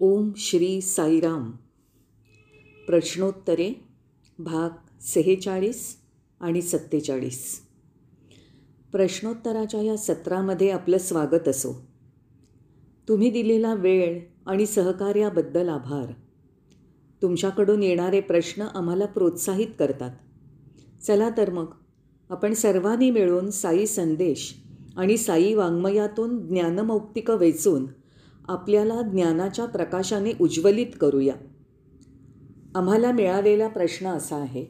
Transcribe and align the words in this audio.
ओम 0.00 0.30
श्री 0.36 0.80
साईराम. 0.80 1.50
प्रश्नोत्तरे 2.86 3.72
भाग 4.38 4.70
सेहेचाळीस 5.00 5.96
आणि 6.40 6.62
सत्तेचाळीस. 6.62 7.60
प्रश्नोत्तराच्या 8.92 9.82
या 9.82 9.96
सत्रामध्ये 9.96 10.70
आपलं 10.70 10.98
स्वागत 10.98 11.48
असो. 11.48 11.86
तुम्ही 13.08 13.30
दिलेला 13.30 13.74
वेळ 13.74 14.20
आणि 14.46 14.66
सहकार्याबद्दल 14.66 15.68
आभार. 15.68 16.12
तुमच्याकडून 17.22 17.82
येणारे 17.82 18.20
प्रश्न 18.20 18.62
आम्हाला 18.62 19.06
प्रोत्साहित 19.06 19.68
करतात. 19.78 20.10
चला 21.02 21.30
तर 21.36 21.50
मग 21.50 21.66
आपण 22.30 22.54
सर्वांनी 22.54 23.10
मिळून 23.10 23.50
साई 23.50 23.86
संदेश 23.86 24.54
आणि 24.96 25.16
साई 25.16 25.54
वाङ्मयातून 25.54 26.46
ज्ञानमौक्तिकं 26.46 27.36
वेचून 27.36 27.86
आपल्याला 28.48 29.02
ज्ञानाच्या 29.02 29.64
प्रकाशाने 29.64 30.32
उज्ज्वलित 30.40 30.86
करूया. 31.00 31.34
आम्हाला 32.74 33.12
मिळालेला 33.12 33.68
प्रश्न 33.68 34.06
असा 34.06 34.36
आहे 34.36 34.66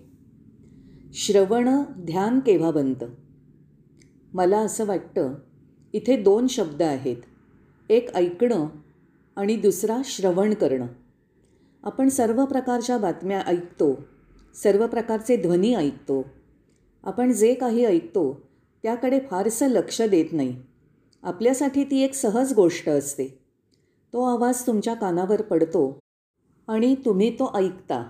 श्रवण 1.12 1.68
ध्यान 1.98 2.40
केव्हा 2.40 2.70
बनतं? 2.70 3.06
मला 4.34 4.58
असं 4.58 4.86
वाटतं 4.86 5.34
इथे 5.92 6.22
दोन 6.22 6.46
शब्द 6.46 6.82
आहेत. 6.82 7.16
एक 7.88 8.16
ऐकणं 8.16 8.66
आणि 9.36 9.56
दुसरा 9.56 9.96
श्रवण 10.04 10.54
करणं. 10.54 10.86
आपण 11.82 12.08
सर्व 12.08 12.44
प्रकारच्या 12.44 12.98
बातम्या 12.98 13.40
ऐकतो 13.40 13.98
सर्व 14.54 14.86
प्रकारचे 14.86 15.36
ध्वनी 15.36 15.74
ऐकतो. 15.74 16.24
आपण 17.04 17.32
जे 17.32 17.54
काही 17.54 17.84
ऐकतो 17.84 18.40
त्याकडे 18.82 19.20
फारसं 19.30 19.68
लक्ष 19.68 20.02
देत 20.02 20.26
नाही. 20.32 20.62
आपल्यासाठी 21.22 21.84
ती 21.84 22.00
एक 22.00 22.14
सहज 22.14 22.52
गोष्ट 22.52 22.88
असते. 22.88 23.45
तो 24.12 24.22
आवाज 24.24 24.66
तुमच्या 24.66 24.94
कानावर 24.94 25.42
पडतो 25.42 25.98
आणि 26.68 26.94
तुम्ही 27.04 27.30
तो 27.38 27.50
ऐकता. 27.54 28.02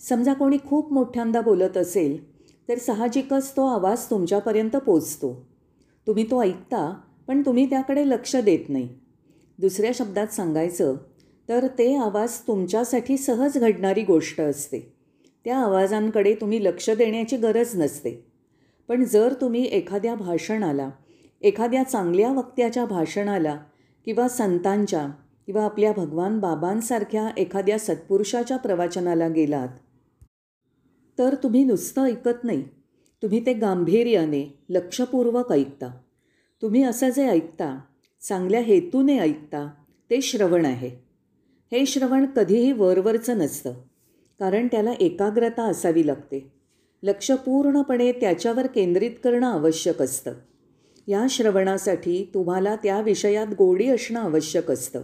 समजा 0.00 0.32
कोणी 0.32 0.56
खूप 0.64 0.92
मोठ्यांदा 0.92 1.40
बोलत 1.40 1.76
असेल 1.76 2.18
तर 2.68 2.78
साहजिकच 2.78 3.50
तो 3.56 3.66
आवाज 3.66 4.04
तुमच्यापर्यंत 4.10 4.76
पोचतो. 4.76 5.32
तुम्ही 6.06 6.24
तो 6.30 6.42
ऐकता 6.42 6.92
पण 7.28 7.42
तुम्ही 7.46 7.68
त्याकडे 7.70 8.08
लक्ष 8.08 8.36
देत 8.36 8.68
नाही. 8.68 8.88
दुसऱ्या 9.58 9.90
शब्दात 9.94 10.26
सांगायचं 10.26 10.96
तर 11.48 11.66
ते 11.78 11.94
आवाज 11.96 12.38
तुमच्यासाठी 12.38 13.16
सहज 13.16 13.58
घडणारी 13.58 14.02
गोष्ट 14.02 14.40
असते. 14.40 14.80
त्या 15.44 15.58
आवाजांकडे 15.58 16.34
तुम्ही 16.34 16.64
लक्ष 16.64 16.90
देण्याची 16.90 17.36
गरज 17.36 17.76
नसते. 17.76 18.10
पण 18.88 19.04
जर 19.04 19.34
तुम्ही 19.40 19.64
एखाद्या 19.64 20.14
भाषणाला 20.14 20.90
एखाद्या 21.42 21.82
चांगल्या 21.82 22.32
वक्त्याच्या 22.32 22.84
भाषणाला 22.84 23.58
किंवा 24.10 24.28
संतांच्या 24.28 25.08
किंवा 25.46 25.64
आपल्या 25.64 25.92
भगवान 25.92 26.38
बाबांसारख्या 26.38 27.30
एखाद्या 27.36 27.78
सत्पुरुषाच्या 27.78 28.56
प्रवचनाला 28.56 29.28
गेलात 29.28 29.68
तर 31.18 31.34
तुम्ही 31.34 31.64
नुसतं 31.64 32.04
ऐकत 32.04 32.44
नाही. 32.44 32.62
तुम्ही 33.22 33.46
ते 33.46 33.52
गांभीर्याने 33.52 34.58
लक्षपूर्वक 34.68 35.52
ऐकता. 35.52 35.86
तुम्ही 36.62 36.82
असं 36.82 37.08
जे 37.08 37.26
ऐकता 37.26 37.80
चांगल्या 38.28 38.60
हेतूने 38.60 39.18
ऐकता 39.18 39.70
ते 40.10 40.20
श्रवण 40.20 40.64
आहे. 40.64 40.90
हे 41.72 41.86
श्रवण 41.86 42.26
कधीही 42.26 42.72
वरवरचं 42.72 43.38
नसतं 43.38 43.72
कारण 44.38 44.66
त्याला 44.66 44.92
एकाग्रता 44.92 45.62
असावी 45.62 46.06
लागते. 46.06 46.52
लक्ष 47.02 47.32
पूर्णपणे 47.32 48.12
त्याच्यावर 48.12 48.66
केंद्रित 48.66 49.12
करणं 49.24 49.46
आवश्यक 49.46 50.02
असतं. 50.02 50.32
या 51.10 51.26
श्रवणासाठी 51.30 52.30
तुम्हाला 52.34 52.76
त्या 52.76 53.00
विषयात 53.00 53.46
गोडी 53.58 53.88
असणं 53.88 54.20
आवश्यक 54.20 54.70
असतं. 54.70 55.02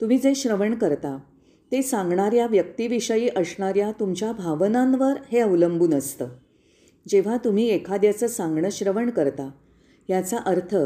तुम्ही 0.00 0.18
जे 0.18 0.34
श्रवण 0.34 0.74
करता 0.74 1.18
ते 1.72 1.82
सांगणाऱ्या 1.82 2.46
व्यक्तीविषयी 2.46 3.28
असणाऱ्या 3.36 3.92
तुमच्या 3.92 4.32
भावनांवर 4.32 5.14
हे 5.32 5.38
अवलंबून 5.38 5.94
असतं. 5.94 6.28
जेव्हा 7.08 7.36
तुम्ही 7.36 7.68
एखाद्याचं 7.68 8.26
सांगणं 8.26 8.68
श्रवण 8.72 9.10
करता 9.10 9.50
याचा 10.08 10.36
अर्थ 10.36 10.76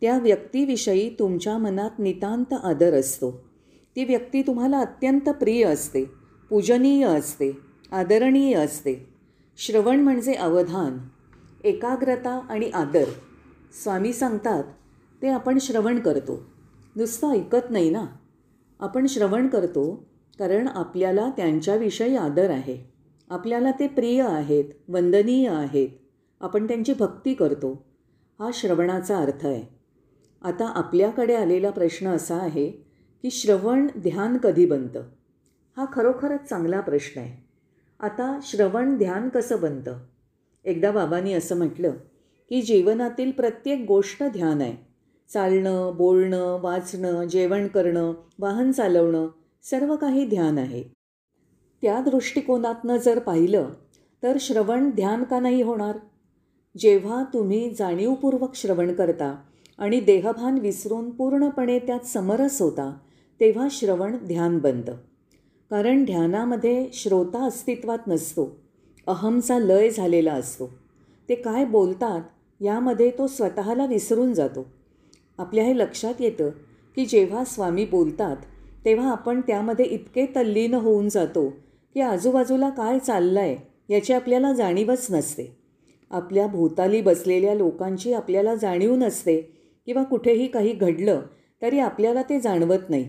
त्या 0.00 0.18
व्यक्तीविषयी 0.18 1.16
तुमच्या 1.18 1.58
मनात 1.58 1.90
नितांत 1.98 2.52
आदर 2.52 2.94
असतो. 2.94 3.30
ती 3.96 4.04
व्यक्ती 4.04 4.42
तुम्हाला 4.42 4.78
अत्यंत 4.78 5.28
प्रिय 5.28 5.64
असते 5.64 6.04
पूजनीय 6.50 7.06
असते 7.06 7.58
आदरणीय 7.92 8.54
असते. 8.54 9.08
श्रवण 9.56 10.00
म्हणजे 10.00 10.32
अवधान 10.32 10.98
एकाग्रता 11.64 12.46
आणि 12.50 12.70
आदर. 12.74 13.04
स्वामी 13.72 14.12
सांगतात 14.12 14.64
ते 15.22 15.28
आपण 15.28 15.58
श्रवण 15.58 16.00
करतो. 16.00 16.42
नुसतं 16.96 17.30
ऐकत 17.30 17.70
नाही 17.70 17.90
ना? 17.90 18.04
आपण 18.80 19.06
श्रवण 19.06 19.48
करतो 19.48 20.08
कारण 20.38 20.68
आपल्याला 20.68 21.30
त्यांच्याविषयी 21.36 22.16
आदर 22.16 22.50
आहे. 22.50 22.92
आपल्याला 23.30 23.70
ते 23.70 23.88
प्रिय 23.88 24.22
आहेत 24.22 24.64
वंदनीय 24.88 25.48
आहेत. 25.48 25.88
आपण 26.40 26.68
त्यांची 26.68 26.94
भक्ती 26.98 27.34
करतो. 27.34 27.84
हा 28.38 28.50
श्रवणाचा 28.54 29.18
अर्थ 29.18 29.46
आहे. 29.46 29.74
आता 30.42 30.66
आपल्याकडे 30.66 31.34
आलेला 31.34 31.70
प्रश्न 31.70 32.08
असा 32.08 32.36
आहे 32.36 32.70
की 33.22 33.30
श्रवण 33.30 33.86
ध्यान 33.98 34.36
कधी 34.36 34.66
बनतं? 34.66 35.02
हा 35.76 35.84
खरोखरच 35.92 36.48
चांगला 36.48 36.80
प्रश्न 36.80 37.20
आहे. 37.20 37.48
आता 38.00 38.38
श्रवण 38.42 38.96
ध्यान 38.96 39.28
कसं 39.28 39.60
बनतं? 39.60 39.98
एकदा 40.64 40.90
बाबांनी 40.90 41.32
असं 41.32 41.56
म्हटलं 41.56 41.92
ही 42.52 42.62
जीवनातील 42.62 43.30
प्रत्येक 43.30 43.84
गोष्ट 43.88 44.22
ध्यान 44.22 44.60
आहे. 44.60 44.76
चालणं 45.32 45.92
बोलणं 45.96 46.60
वाचणं 46.60 47.24
जेवण 47.24 47.66
करणं 47.66 48.12
वाहन 48.38 48.72
चालवणं 48.72 49.28
सर्व 49.62 49.96
काही 49.96 50.26
ध्यान 50.26 50.58
आहे. 50.58 50.82
त्या 51.82 52.00
दृष्टिकोनातनं 52.00 52.96
जर 52.96 53.18
पाहिलं 53.18 53.68
तर 54.22 54.36
श्रवण 54.40 54.90
ध्यान 54.90 55.24
का 55.24 55.40
नाही 55.40 55.62
होणार? 55.62 55.98
जेव्हा 56.78 57.24
तुम्ही 57.34 57.74
जाणीवपूर्वक 57.78 58.54
श्रवण 58.54 58.94
करता 58.94 59.36
आणि 59.78 60.00
देहभान 60.00 60.58
विसरून 60.58 61.10
पूर्णपणे 61.10 61.78
त्यात 61.78 62.06
समरस 62.06 62.62
होता 62.62 62.98
तेव्हा 63.40 63.68
श्रवण 63.70 64.16
ध्यान 64.16 64.58
बनतं 64.58 64.92
कारण 65.70 66.04
ध्यानामध्ये 66.04 66.88
श्रोता 66.92 67.44
अस्तित्वात 67.44 67.98
नसतो 68.06 68.56
अहमचा 69.06 69.58
लय 69.58 69.90
झालेला 69.90 70.32
असतो. 70.32 70.70
ते 71.28 71.34
काय 71.34 71.64
बोलतात 71.64 72.20
यामध्ये 72.62 73.10
तो 73.10 73.26
स्वतःला 73.26 73.86
विसरून 73.86 74.32
जातो. 74.34 74.66
आपल्या 75.38 75.64
हे 75.64 75.78
लक्षात 75.78 76.20
येतं 76.20 76.50
की 76.96 77.06
जेव्हा 77.06 77.44
स्वामी 77.44 77.84
बोलतात 77.84 78.36
तेव्हा 78.84 79.10
आपण 79.10 79.40
त्यामध्ये 79.40 79.84
इतके 79.84 80.26
तल्लीन 80.26 80.74
होऊन 80.74 81.08
जातो 81.08 81.48
की 81.94 82.00
आजूबाजूला 82.00 82.68
काय 82.70 82.98
चाललं 82.98 83.40
आहे 83.40 83.56
याची 83.88 84.12
आपल्याला 84.12 84.52
जाणीवच 84.52 85.06
नसते. 85.10 85.56
आपल्या 86.10 86.46
भोवताली 86.46 87.00
बसलेल्या 87.00 87.54
लोकांची 87.54 88.12
आपल्याला 88.12 88.54
जाणीव 88.54 88.94
नसते 88.94 89.40
किंवा 89.86 90.02
कुठेही 90.02 90.46
काही 90.46 90.72
घडलं 90.72 91.20
तरी 91.62 91.78
आपल्याला 91.78 92.22
ते 92.22 92.40
जाणवत 92.40 92.90
नाही. 92.90 93.04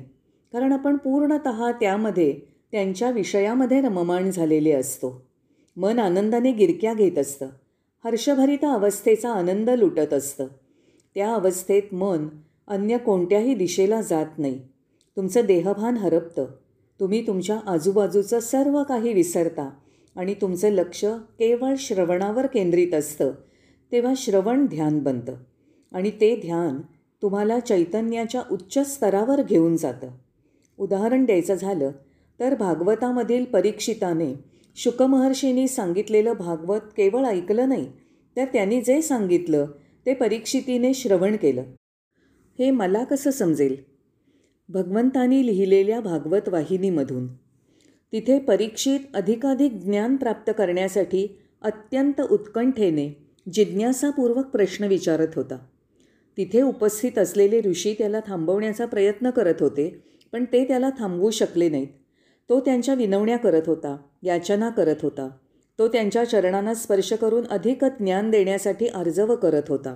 कारण 0.53 0.71
आपण 0.71 0.97
पूर्णत 0.97 1.47
त्यामध्ये 1.79 2.39
त्यांच्या 2.71 3.09
विषयामध्ये 3.11 3.81
रममाण 3.81 4.29
झालेले 4.31 4.71
असतो. 4.71 5.21
मन 5.77 5.99
आनंदाने 5.99 6.51
गिरक्या 6.51 6.93
घेत 6.93 7.17
असतं. 7.17 7.47
हर्षभरित 8.05 8.65
अवस्थेचा 8.65 9.31
आनंद 9.31 9.69
लुटत 9.69 10.13
असतं. 10.13 10.47
त्या 11.15 11.33
अवस्थेत 11.33 11.93
मन 11.93 12.27
अन्य 12.67 12.97
कोणत्याही 12.97 13.55
दिशेला 13.55 14.01
जात 14.01 14.25
नाही. 14.37 14.61
तुमचं 15.15 15.41
देहभान 15.45 15.97
हरपतं. 15.97 16.45
तुम्ही 16.99 17.27
तुमच्या 17.27 17.59
आजूबाजूचं 17.67 18.39
सर्व 18.39 18.83
काही 18.83 19.13
विसरता 19.13 19.69
आणि 20.15 20.33
तुमचं 20.33 20.69
लक्ष 20.69 21.05
केवळ 21.39 21.73
श्रवणावर 21.77 22.45
केंद्रित 22.45 22.93
असतं. 22.93 23.31
तेव्हा 23.91 24.13
श्रवण 24.17 24.65
ध्यान 24.65 24.99
बनतं 24.99 25.33
आणि 25.91 26.11
ते 26.11 26.35
ध्यान 26.35 26.81
तुम्हाला 27.21 27.59
चैतन्याच्या 27.59 28.41
उच्च 28.51 28.93
स्तरावर 28.93 29.41
घेऊन 29.41 29.77
जातं. 29.77 30.07
उदाहरण 30.77 31.25
द्यायचं 31.25 31.53
झालं 31.53 31.91
तर 32.39 32.55
भागवतामधील 32.55 33.45
परीक्षिताने 33.45 34.52
शुकमहर्षींनी 34.75 35.67
सांगितलेलं 35.67 36.33
भागवत 36.33 36.79
केवळ 36.79 37.25
ऐकलं 37.25 37.69
नाही 37.69 37.91
तर 38.37 38.45
त्यांनी 38.45 38.81
जे 38.81 39.01
सांगितलं 39.01 39.65
ते 40.05 40.13
परीक्षितीने 40.13 40.93
श्रवण 40.93 41.35
केलं. 41.35 41.63
हे 42.59 42.71
मला 42.71 43.03
कसं 43.03 43.31
समजेल? 43.31 43.75
भगवंतानी 44.69 45.45
लिहिलेल्या 45.45 45.99
भागवत 45.99 46.49
वाहिनीमधून. 46.49 47.27
तिथे 48.11 48.39
परीक्षित 48.39 48.99
अधिकाधिक 49.13 49.73
ज्ञान 49.73 50.15
प्राप्त 50.15 50.51
करण्यासाठी 50.57 51.27
अत्यंत 51.61 52.21
उत्कंठेने 52.21 53.27
जिज्ञासापूर्वक 53.53 54.45
प्रश्न 54.45 54.83
विचारत 54.83 55.27
होता. 55.35 55.57
तिथे 56.37 56.61
उपस्थित 56.61 57.19
असलेले 57.19 57.61
ऋषी 57.61 57.93
त्याला 57.93 58.19
थांबवण्याचा 58.27 58.85
प्रयत्न 58.85 59.29
करत 59.29 59.55
होते 59.59 60.03
पण 60.31 60.45
ते 60.53 60.67
त्याला 60.67 60.89
थांबवू 60.99 61.29
शकले 61.29 61.69
नाहीत. 61.69 61.87
तो 62.49 62.59
त्यांच्या 62.59 62.93
विनवण्या 62.93 63.37
करत 63.37 63.61
होता 63.67 63.97
याचना 64.23 64.69
करत 64.69 64.95
होता. 65.03 65.29
तो 65.79 65.87
त्यांच्या 65.87 66.25
चरणांना 66.25 66.73
स्पर्श 66.73 67.13
करून 67.13 67.47
अधिक 67.47 67.85
ज्ञान 67.85 68.29
देण्यासाठी 68.29 68.87
अर्जव 68.87 69.35
करत 69.35 69.63
होता. 69.69 69.95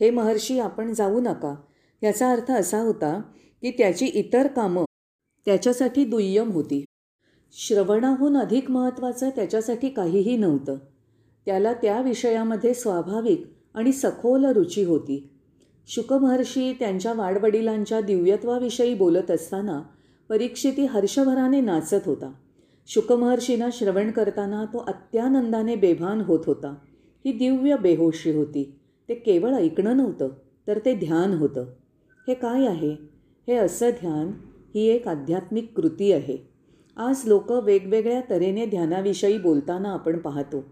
हे 0.00 0.10
महर्षी 0.10 0.58
आपण 0.58 0.92
जाऊ 0.92 1.20
नका. 1.20 1.54
याचा 2.02 2.30
अर्थ 2.30 2.50
असा 2.50 2.78
होता 2.78 3.22
की 3.62 3.70
त्याची 3.70 4.06
इतर 4.06 4.46
कामं 4.46 4.84
त्याच्यासाठी 5.44 6.04
दुय्यम 6.04 6.50
होती. 6.50 6.84
श्रवणाहून 7.52 8.36
अधिक 8.36 8.70
महत्त्वाचं 8.70 9.30
त्याच्यासाठी 9.30 9.88
काहीही 9.88 10.36
नव्हतं. 10.36 10.76
त्याला 11.46 11.72
त्या 11.72 12.00
विषयामध्ये 12.00 12.74
स्वाभाविक 12.74 13.44
आणि 13.74 13.92
सखोल 13.92 14.44
रुची 14.44 14.84
होती. 14.84 15.30
शुकमहर्षी 15.86 16.72
त्यांच्या 16.72 17.12
वाडवडिलांच्या 17.12 18.00
दिव्यत्वाविषयी 18.00 18.94
बोलत 18.94 19.30
असताना 19.30 19.82
परीक्षिती 20.30 20.84
हर्षभराने 20.84 21.60
नाचत 21.60 22.06
होता. 22.06 22.32
शुकमहर्षींना 22.86 23.68
श्रवण 23.72 24.10
करताना 24.10 24.64
तो 24.64 24.78
अत्यानंदाने 24.78 25.76
बेभान 25.76 26.20
होत 26.20 26.38
होता. 26.46 26.74
ही 27.26 27.32
दिव्य 27.32 27.76
बेहोशी 27.76 28.32
होती. 28.32 28.74
ते 29.08 29.14
केवळ 29.14 29.54
ऐकणं 29.54 29.96
नव्हतं 29.96 30.28
तर 30.66 30.78
ते 30.78 30.94
ध्यान 30.94 31.34
होतं. 31.34 31.60
हे 32.28 32.34
काय 32.34 32.66
आहे? 32.66 32.92
हे 33.48 33.54
असं 33.54 33.90
ध्यान 33.90 34.30
ही 34.74 34.86
एक 34.86 35.08
आध्यात्मिक 35.08 35.72
कृती 35.76 36.12
आहे. 36.12 36.48
आज 36.96 37.22
लोक 37.26 37.52
वेगवेगळ्या 37.52 38.20
तऱ्हेने 38.30 38.66
ध्यानाविषयी 38.66 39.38
बोलताना 39.38 39.88
आपण 39.88 40.18
पाहतो 40.18 40.64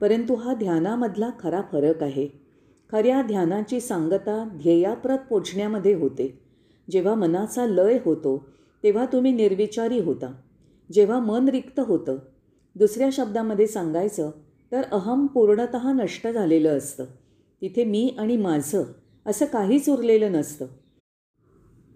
परंतु 0.00 0.34
हा 0.34 0.54
ध्यानामधला 0.54 1.30
खरा 1.40 1.60
फरक 1.72 2.02
आहे. 2.02 2.28
खऱ्या 2.92 3.22
ध्यानाची 3.22 3.80
सांगता 3.80 4.48
ध्येयाप्रत 4.52 5.18
पोचण्यामध्ये 5.30 5.94
होते. 5.94 6.38
जेव्हा 6.90 7.14
मनाचा 7.14 7.66
लय 7.66 7.98
होतो 8.04 8.46
तेव्हा 8.84 9.06
तुम्ही 9.06 9.32
निर्विचारी 9.32 10.00
होता. 10.00 10.32
जेव्हा 10.92 11.18
मन 11.20 11.48
रिक्त 11.48 11.80
होतं 11.80 12.16
दुसऱ्या 12.76 13.08
शब्दामध्ये 13.12 13.66
सांगायचं 13.66 14.30
तर 14.72 14.82
अहम 14.92 15.26
पूर्णत 15.26 15.76
नष्ट 15.84 16.28
झालेलं 16.28 16.78
असतं. 16.78 17.04
तिथे 17.62 17.84
मी 17.84 18.14
आणि 18.18 18.36
माझं 18.36 18.82
असं 19.26 19.46
काहीच 19.46 19.88
उरलेलं 19.88 20.32
नसतं. 20.32 20.66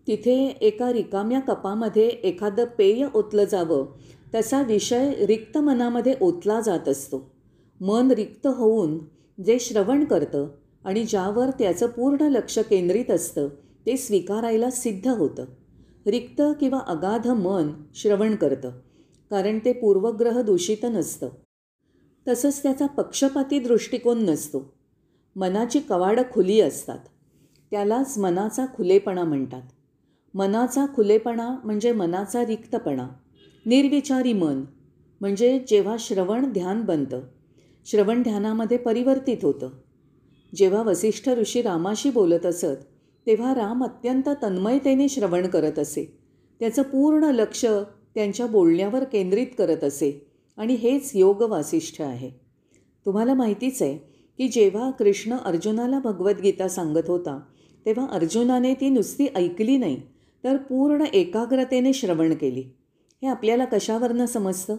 तिथे 0.06 0.46
एका 0.60 0.92
रिकाम्या 0.92 1.40
कपामध्ये 1.40 2.08
एखादं 2.08 2.64
पेय 2.64 3.06
ओतलं 3.14 3.44
जावं 3.44 3.86
तसा 4.34 4.62
विषय 4.62 5.26
रिक्त 5.26 5.58
मनामध्ये 5.58 6.14
ओतला 6.20 6.60
जात 6.60 6.88
असतो. 6.88 7.30
मन 7.80 8.10
रिक्त 8.10 8.46
होऊन 8.46 8.98
जे 9.44 9.58
श्रवण 9.58 10.04
करतं 10.04 10.48
आणि 10.84 11.04
ज्यावर 11.04 11.50
त्याचं 11.50 11.86
पूर्ण 11.86 12.22
लक्ष 12.22 12.58
केंद्रित 12.58 13.10
असतं 13.10 13.48
ते 13.86 13.96
स्वीकारायला 13.96 14.70
सिद्ध 14.70 15.08
होतं. 15.08 15.44
रिक्त 16.08 16.42
किंवा 16.60 16.78
अगाध 16.86 17.28
मन 17.28 17.70
श्रवण 17.94 18.36
करतं 18.36 18.70
कारण 19.30 19.58
ते 19.64 19.72
पूर्वग्रह 19.72 20.42
दूषित 20.42 20.84
नसतं. 20.84 21.28
तसंच 22.28 22.62
त्याचा 22.62 22.86
पक्षपाती 22.86 23.58
दृष्टिकोन 23.58 24.24
नसतो. 24.24 24.74
मनाची 25.36 25.80
कवाडं 25.80 26.22
खुली 26.32 26.60
असतात. 26.60 26.98
त्यालाच 27.70 28.18
मनाचा 28.18 28.66
खुलेपणा 28.76 29.24
म्हणतात. 29.24 29.62
मनाचा 30.34 30.86
खुलेपणा 30.94 31.56
म्हणजे 31.64 31.92
मनाचा 31.92 32.46
रिक्तपणा 32.46 33.08
निर्विचारी 33.66 34.32
मन 34.32 34.64
म्हणजे 35.20 35.64
जेव्हा 35.68 35.96
श्रवण 35.98 36.52
ध्यान 36.52 36.82
बनतं 36.82 37.20
श्रवण 37.86 38.22
ध्यानामध्ये 38.22 38.76
परिवर्तित 38.76 39.38
होतं. 39.42 39.70
जेव्हा 40.54 40.82
वसिष्ठ 40.82 41.28
ऋषी 41.28 41.62
रामाशी 41.62 42.10
बोलत 42.10 42.46
असत 42.46 42.87
तेव्हा 43.28 43.54
राम 43.54 43.84
अत्यंत 43.84 44.28
तन्मयतेने 44.42 45.08
श्रवण 45.08 45.46
करत 45.46 45.78
असे. 45.78 46.18
त्याचं 46.60 46.82
पूर्ण 46.82 47.24
लक्ष 47.24 47.64
त्यांच्या 48.14 48.46
बोलण्यावर 48.46 49.04
केंद्रित 49.04 49.46
करत 49.58 49.84
असे 49.84 50.26
आणि 50.56 50.74
हेच 50.74 51.10
योग 51.14 51.42
वासिष्ठ 51.42 52.02
आहे. 52.02 52.30
तुम्हाला 53.06 53.34
माहितीच 53.34 53.82
आहे 53.82 53.96
की 54.38 54.48
जेव्हा 54.48 54.90
कृष्ण 54.90 55.36
अर्जुनाला 55.36 55.98
भगवद्गीता 55.98 56.68
सांगत 56.68 57.08
होता 57.08 57.40
तेव्हा 57.86 58.06
अर्जुनाने 58.06 58.74
ती 58.74 58.88
नुसती 58.88 59.26
ऐकली 59.36 59.76
नाही 59.76 60.02
तर 60.44 60.56
पूर्ण 60.56 61.04
एकाग्रतेने 61.12 61.92
श्रवण 61.92 62.34
केली. 62.34 62.60
हे 63.22 63.26
आपल्याला 63.26 63.64
कशावरनं 63.64 64.26
समजतं? 64.26 64.76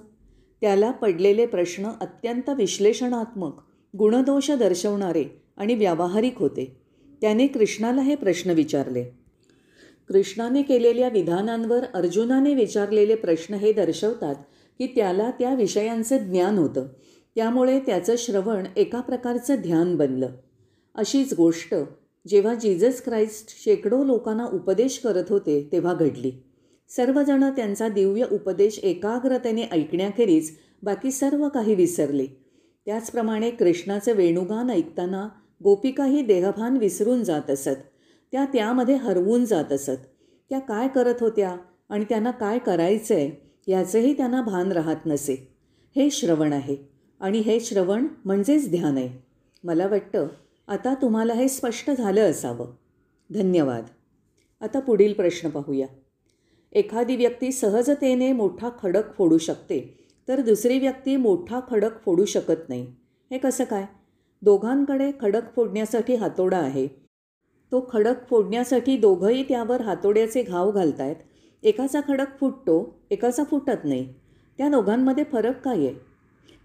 त्याला 0.62 0.92
पडलेले 0.92 1.46
प्रश्न 1.46 1.90
अत्यंत 2.02 2.50
विश्लेषणात्मक 2.50 3.54
गुणदोष 3.98 4.52
दर्शवणारे 4.52 5.42
आणि 5.58 5.76
व्यावहारिक 5.76 6.40
होते. 6.40 6.79
त्याने 7.22 7.48
कृष्णाला 7.48 8.02
हे 8.02 8.16
प्रश्न 8.16 8.50
विचारले. 8.50 9.04
कृष्णाने 10.08 10.62
केलेल्या 10.62 11.10
विधानांवर 11.10 11.84
अर्जुनाने 11.94 12.56
विचारलेले 12.56 13.16
प्रश्न 13.16 13.54
हे 13.54 13.74
दर्शवतात 13.74 14.36
की 14.80 14.88
त्याला 14.88 15.32
त्या 15.32 15.54
विषयांचं 15.54 16.18
ज्ञान 16.18 16.58
होतं. 16.58 16.88
त्यामुळे 17.36 17.80
त्याचं 17.80 18.16
श्रवण 18.18 18.64
एका 18.78 19.02
प्रकारचं 19.02 19.56
ध्यान 19.56 19.96
बनलं. 19.96 20.30
अशीच 20.96 21.34
गोष्ट 21.34 21.76
जेव्हा 22.28 22.56
जीजस 22.56 23.02
क्राइस्ट 23.02 23.64
शेकडो 23.64 24.04
लोकांना 24.04 24.46
उपदेश 24.46 25.00
करत 25.04 25.24
होते 25.30 25.70
तेव्हा 25.72 25.94
घडली. 25.94 26.32
सर्वजणं 26.90 27.50
त्यांचा 27.50 27.88
दिव्य 27.88 28.26
उपदेश 28.32 28.80
एकाग्रतेने 28.80 29.64
ऐकण्याखेरीज 29.72 30.58
बाकी 30.84 31.12
सर्व 31.12 31.50
काही 31.50 31.76
विसरले. 31.76 32.26
त्याचप्रमाणे 32.86 33.52
कृष्णाचं 33.52 34.14
वेणुगान 34.14 34.70
ऐकताना 34.70 35.30
गोपिकाही 35.64 36.22
देहभान 36.22 36.78
विसरून 36.78 37.24
जात 37.24 37.50
असत. 37.50 37.78
त्या 38.32 38.46
त्यामध्ये 38.46 38.96
हरवून 38.96 39.46
जात 39.46 39.72
असत. 39.72 40.00
त्या 40.50 40.60
काय 40.60 40.88
करत 40.88 41.16
होत्या 41.20 41.58
आणि 41.90 42.06
त्यांना 42.10 42.32
काय 42.32 42.60
करायचं 42.60 43.16
आहे 43.16 43.52
याचंही 43.72 44.18
त्यांना 44.18 44.42
भान 44.42 44.72
राहत 44.72 44.96
नसे. 45.06 45.54
हे 45.96 46.10
श्रवण 46.10 46.54
आहे 46.54 46.78
आणि 47.20 47.40
हे 47.40 47.60
श्रवण 47.60 48.08
म्हणजेच 48.26 48.70
ध्यान 48.72 48.98
आहे. 48.98 49.24
मला 49.64 49.88
वाटतं 49.88 50.28
आता 50.68 50.94
तुम्हाला 50.94 51.34
हे 51.34 51.48
स्पष्ट 51.48 51.92
झालं 51.92 52.32
असावं. 52.32 52.68
धन्यवाद. 53.34 53.86
आता 54.62 54.80
पुढील 54.80 55.14
प्रश्न 55.14 55.50
पाहूया. 55.50 55.88
एखादी 56.72 57.16
व्यक्ती 57.16 57.52
सहजतेने 57.52 58.32
मोठा 58.32 58.70
खडक 58.84 59.18
फोडू 59.18 59.38
शकते 59.38 60.08
तर 60.28 60.42
दुसरी 60.42 60.80
व्यक्ती 60.80 61.16
मोठा 61.16 61.60
खडक 61.70 62.06
फोडू 62.06 62.26
शकत 62.26 62.70
नाही. 62.70 62.94
हे 63.32 63.38
कसं 63.38 63.64
काय? 63.64 63.86
दोघांकडे 64.42 65.12
खडक 65.22 65.54
फोडण्यासाठी 65.56 66.16
हातोडा 66.16 66.58
आहे. 66.58 66.88
तो 67.72 67.88
खडक 67.90 68.26
फोडण्यासाठी 68.30 68.98
दोघंही 68.98 69.44
त्यावर 69.44 69.82
हातोड्याचे 69.82 70.44
घाव 70.44 70.72
घालत 70.72 71.00
आहेत 71.00 71.16
एकाचा 71.64 72.00
खडक 72.08 72.38
फुटतो 72.40 72.78
एकाचा 73.12 73.44
फुटत 73.44 73.84
नाही. 73.84 74.08
त्या 74.60 74.70
दोघांमध्ये 74.70 75.24
फरक 75.32 75.60
काय 75.64 75.78
आहे? 75.78 75.94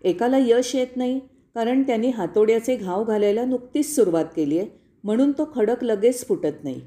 एकाला 0.05 0.39
यश 0.39 0.75
येत 0.75 0.97
नाही 0.97 1.19
कारण 1.55 1.83
त्यांनी 1.83 2.09
हातोड्याचे 2.11 2.77
घाव 2.77 3.05
घालायला 3.05 3.45
नुकतीच 3.45 3.95
सुरुवात 3.95 4.25
केली 4.37 4.59
आहे 4.59 4.69
म्हणून 5.05 5.33
तो 5.33 5.49
खडक 5.55 5.85
लगेच 5.85 6.27
फुटत 6.27 6.65
नाही. 6.65 6.81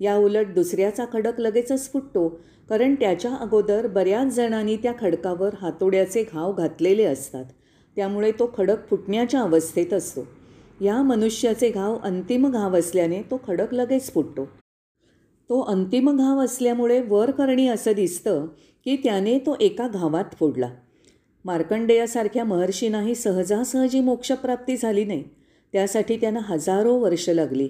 या 0.00 0.16
उलट 0.16 0.52
दुसऱ्याचा 0.54 1.04
खडक 1.12 1.40
लगेचच 1.40 1.90
फुटतो 1.92 2.28
कारण 2.68 2.94
त्याच्या 2.94 3.34
अगोदर 3.34 3.86
बऱ्याच 3.86 4.34
जणांनी 4.34 4.76
त्या 4.76 4.92
खडकावर 5.00 5.54
हातोड्याचे 5.60 6.22
घाव 6.22 6.52
घातलेले 6.52 7.04
असतात. 7.04 7.44
त्यामुळे 7.96 8.32
तो 8.32 8.54
खडक 8.56 8.88
फुटण्याच्या 8.90 9.40
अवस्थेत 9.40 9.92
असतो. 9.92 10.20
या 10.80 11.02
मनुष्याचे 11.02 11.70
घाव 11.70 11.98
अंतिम 12.02 12.50
घाव 12.50 12.78
असल्याने 12.78 13.22
तो 13.22 13.40
खडक 13.46 13.74
लगेच 13.74 14.12
फुटतो. 14.12 14.44
तो 15.48 15.60
अंतिम 15.60 16.16
घाव 16.16 16.44
असल्यामुळे 16.44 17.02
वर 17.08 17.30
करणी 17.30 17.68
असं 17.68 17.92
दिसतं 17.92 18.46
की 18.84 18.96
त्याने 18.96 19.38
तो 19.38 19.56
एका 19.60 19.88
घावात 19.88 20.24
फोडला. 20.40 20.70
मार्कंडेयासारख्या 21.44 22.44
महर्षींनाही 22.44 23.14
सहजासहजी 23.14 24.00
मोक्षप्राप्ती 24.00 24.76
झाली 24.76 25.04
नाही. 25.04 25.24
त्यासाठी 25.72 26.16
त्यांना 26.16 26.40
हजारो 26.42 26.94
वर्ष 26.94 27.28
लागली. 27.28 27.68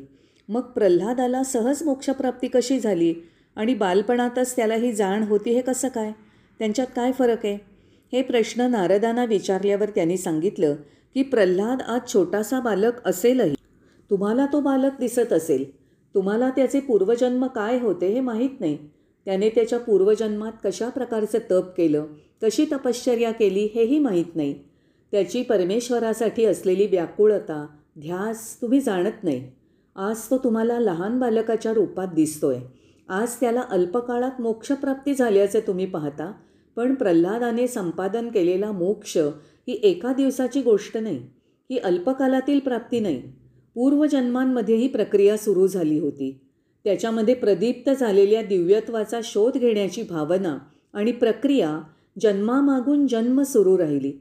मग 0.49 0.61
प्रल्हादाला 0.61 1.43
सहज 1.43 1.83
मोक्षप्राप्ती 1.83 2.49
कशी 2.49 2.81
झाली? 2.81 3.14
आणि 3.57 3.75
बालपणातच 3.75 4.57
त्याला 4.57 4.75
ही 4.75 4.93
जाण 4.93 5.23
होती 5.23 5.50
हे 5.50 5.61
कसं 5.61 5.88
काय? 5.88 6.12
त्यांच्यात 6.59 6.87
काय 6.97 7.12
फरक 7.12 7.47
आहे? 7.47 7.72
हे 8.12 8.23
प्रश्न 8.23 8.61
नारदांना 8.61 9.25
विचारल्यावर 9.25 9.90
त्यांनी 9.90 10.16
सांगितलं 10.16 10.75
की 11.14 11.23
प्रल्हाद 11.23 11.83
आज 11.83 12.12
छोटासा 12.12 12.61
बालक 12.61 13.07
असेलही. 13.07 13.54
तुम्हाला 14.11 14.47
तो 14.47 14.61
बालक 14.61 14.99
दिसत 15.00 15.33
असेल. 15.33 15.64
तुम्हाला 16.14 16.50
त्याचे 16.50 16.81
पूर्वजन्म 16.81 17.47
काय 17.47 17.78
होते 17.78 18.07
हे 18.07 18.21
माहीत 18.21 18.61
नाही. 18.61 18.78
त्याने 19.25 19.49
त्याच्या 19.49 19.78
पूर्वजन्मात 19.78 20.52
कशा 20.64 20.88
प्रकारचं 20.88 21.38
तप 21.50 21.73
केलं 21.76 22.07
कशी 22.42 22.64
तपश्चर्या 22.73 23.31
केली 23.31 23.69
हेही 23.75 23.99
माहीत 23.99 24.37
नाही. 24.37 24.54
त्याची 25.12 25.42
परमेश्वरासाठी 25.42 26.45
असलेली 26.45 26.87
व्याकुळता 26.87 27.66
ध्यास 27.99 28.61
तुम्ही 28.62 28.81
जाणत 28.81 29.25
नाही. 29.25 29.50
आज 29.97 30.31
तो 30.31 30.38
तुम्हाला 30.38 30.78
लहान 30.81 31.19
बालकाच्या 31.19 31.73
रूपात 31.73 32.09
दिसतोय. 32.14 32.59
आज 33.09 33.35
त्याला 33.35 33.62
अल्पकाळात 33.71 34.40
मोक्षप्राप्ती 34.40 35.14
झाल्याचे 35.14 35.61
तुम्ही 35.61 35.87
पाहता. 35.87 36.33
पण 36.76 36.95
प्रल्हादाने 36.95 37.67
संपादन 37.67 38.29
केलेला 38.29 38.73
मोक्ष 38.73 39.17
ही 39.69 39.81
एका 39.83 40.12
दिवसाची 40.12 40.62
गोष्ट 40.62 40.97
नाही 40.97 41.19
ही 41.71 41.79
अल्पकालातील 41.79 42.59
प्राप्ती 42.59 43.00
नाही. 43.00 43.23
पूर्वजन्मांमध्ये 43.75 44.76
ही 44.76 44.88
प्रक्रिया 44.88 45.37
सुरू 45.37 45.67
झाली 45.67 45.99
होती. 45.99 46.41
त्याच्यामध्ये 46.85 47.35
प्रदीप्त 47.35 47.91
झालेल्या 47.91 48.43
दिव्यत्वाचा 48.43 49.21
शोध 49.25 49.57
घेण्याची 49.57 50.02
भावना 50.02 50.59
आणि 50.93 51.12
प्रक्रिया 51.12 51.81
जन्मामागून 52.21 53.07
जन्म 53.07 53.43
सुरू 53.43 53.79
राहिली. 53.79 54.12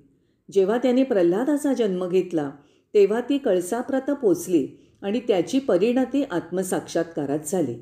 जेव्हा 0.51 0.77
त्याने 0.77 1.03
प्रल्हादाचा 1.03 1.73
जन्म 1.73 2.07
घेतला 2.07 2.51
तेव्हा 2.93 3.21
ती 3.21 3.37
कळसाप्रत 3.37 4.11
पोचली 4.11 4.67
आणि 5.01 5.19
त्याची 5.19 5.59
परिणती 5.59 6.23
आत्मसाक्षात्कारात 6.23 7.39
झाली. 7.47 7.75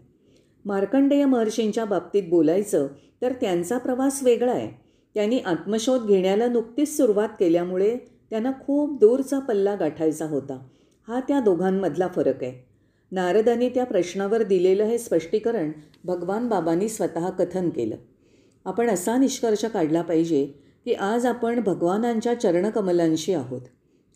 मार्कंडेय 0.66 1.26
महर्षींच्या 1.26 1.86
बाबतीत 1.86 2.24
बोलायचं 2.30 2.88
तर 3.22 3.34
त्यांचा 3.34 3.78
प्रवास 3.78 4.24
वेगळा 4.24 4.52
आहे. 4.52 4.90
त्यांनी 5.14 5.40
आत्मशोध 5.40 6.06
घेण्याला 6.06 6.48
नुकतीच 6.48 6.98
सुरुवात 6.98 7.30
केल्यामुळे 7.40 7.98
त्यांना 8.30 8.52
खूप 8.52 9.00
दूरचा 9.00 9.40
पल्ला 9.40 9.76
गाठायचा 9.76 10.26
होता. 10.26 10.60
हा 11.08 11.20
त्या 11.20 11.40
दोघांमधला 11.40 12.08
फरक 12.16 12.44
आहे. 12.44 12.68
नारदाने 13.12 13.70
त्या 13.70 13.84
प्रश्नावर 13.84 14.44
दिलेलं 14.44 14.84
हे 14.84 14.98
स्पष्टीकरण 14.98 15.72
भगवान 16.04 16.48
बाबांनी 16.48 16.90
स्वतः 16.90 17.30
कथन 17.30 17.70
केलं. 17.70 17.96
आपण 18.66 18.90
असा 18.90 19.18
निष्कर्ष 19.18 19.66
काढला 19.66 20.02
पाहिजे 20.02 20.46
की 20.86 20.94
आज 20.94 21.26
आपण 21.26 21.60
भगवानांच्या 21.60 22.34
चरणकमलांशी 22.34 23.34
आहोत. 23.34 23.62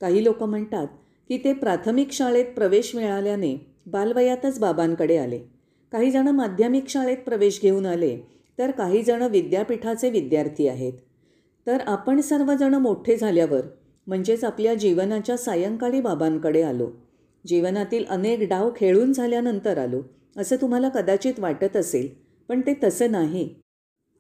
काही 0.01 0.23
लोक 0.23 0.43
म्हणतात 0.43 0.87
की 1.29 1.37
ते 1.37 1.53
प्राथमिक 1.53 2.11
शाळेत 2.11 2.45
प्रवेश 2.45 2.95
मिळाल्याने 2.95 3.55
बालवयातच 3.85 4.59
बाबांकडे 4.59 5.17
आले. 5.17 5.39
काही 5.91 6.11
जण 6.11 6.27
माध्यमिक 6.27 6.87
शाळेत 6.87 7.17
प्रवेश 7.17 7.59
घेऊन 7.61 7.85
आले 7.85 8.17
तर 8.59 8.71
काही 8.71 9.01
जण 9.03 9.21
विद्यापीठाचे 9.21 10.09
विद्यार्थी 10.09 10.67
आहेत. 10.67 10.93
तर 11.67 11.81
आपण 11.87 12.19
सर्वजण 12.21 12.73
मोठे 12.73 13.15
झाल्यावर 13.17 13.61
म्हणजेच 14.07 14.43
आपल्या 14.43 14.73
जीवनाच्या 14.73 15.37
सायंकाळी 15.37 16.01
बाबांकडे 16.01 16.61
आलो. 16.61 16.89
जीवनातील 17.45 18.05
अनेक 18.05 18.47
डाव 18.49 18.69
खेळून 18.75 19.11
झाल्यानंतर 19.13 19.77
आलो 19.77 20.01
असं 20.37 20.55
तुम्हाला 20.61 20.89
कदाचित 20.89 21.39
वाटत 21.39 21.75
असेल 21.77 22.07
पण 22.49 22.61
ते 22.61 22.73
तसं 22.83 23.11
नाही. 23.11 23.49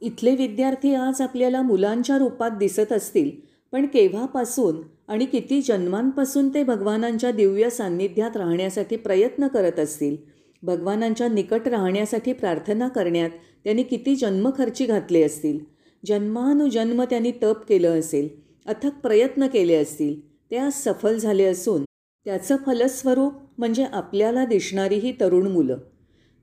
इथले 0.01 0.35
विद्यार्थी 0.35 0.93
आज 0.95 1.21
आपल्याला 1.21 1.61
मुलांच्या 1.61 2.17
रूपात 2.17 2.51
दिसत 2.51 2.91
असतील 2.91 3.29
पण 3.73 3.85
केव्हापासून 3.85 4.81
आणि 5.07 5.25
किती 5.25 5.61
जन्मांपासून 5.61 6.49
ते 6.53 6.63
भगवानांच्या 6.63 7.31
दिव्य 7.31 7.69
सान्निध्यात 7.69 8.37
राहण्यासाठी 8.37 8.95
प्रयत्न 8.95 9.47
करत 9.47 9.79
असतील 9.79 10.15
भगवानांच्या 10.63 11.27
निकट 11.27 11.67
राहण्यासाठी 11.67 12.33
प्रार्थना 12.33 12.87
करण्यात 12.87 13.29
त्यांनी 13.63 13.83
किती 13.83 14.15
जन्मखर्ची 14.15 14.85
घातले 14.85 15.23
असतील. 15.23 15.59
जन्मानुजन्म 16.05 17.03
त्यांनी 17.03 17.31
तप 17.43 17.65
केलं 17.69 17.99
असेल 17.99 18.29
अथक 18.65 18.99
प्रयत्न 19.03 19.47
केले 19.47 19.75
असतील 19.75 20.19
ते 20.51 20.57
आज 20.57 20.71
सफल 20.73 21.17
झाले 21.17 21.45
असून 21.45 21.83
त्याचं 22.25 22.55
फलस्वरूप 22.65 23.33
म्हणजे 23.57 23.83
आपल्याला 23.83 24.45
दिसणारी 24.45 24.95
ही 24.95 25.11
तरुण 25.21 25.47
मुलं. 25.47 25.77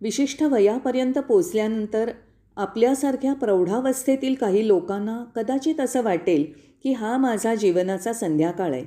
विशिष्ट 0.00 0.42
वयापर्यंत 0.42 1.18
पोचल्यानंतर 1.18 2.10
आपल्यासारख्या 2.56 3.32
प्रौढावस्थेतील 3.34 4.34
काही 4.34 4.66
लोकांना 4.66 5.24
कदाचित 5.36 5.80
असं 5.80 6.02
वाटेल 6.02 6.44
की 6.82 6.92
हा 6.92 7.16
माझा 7.16 7.54
जीवनाचा 7.54 8.12
संध्याकाळ 8.12 8.72
आहे. 8.72 8.84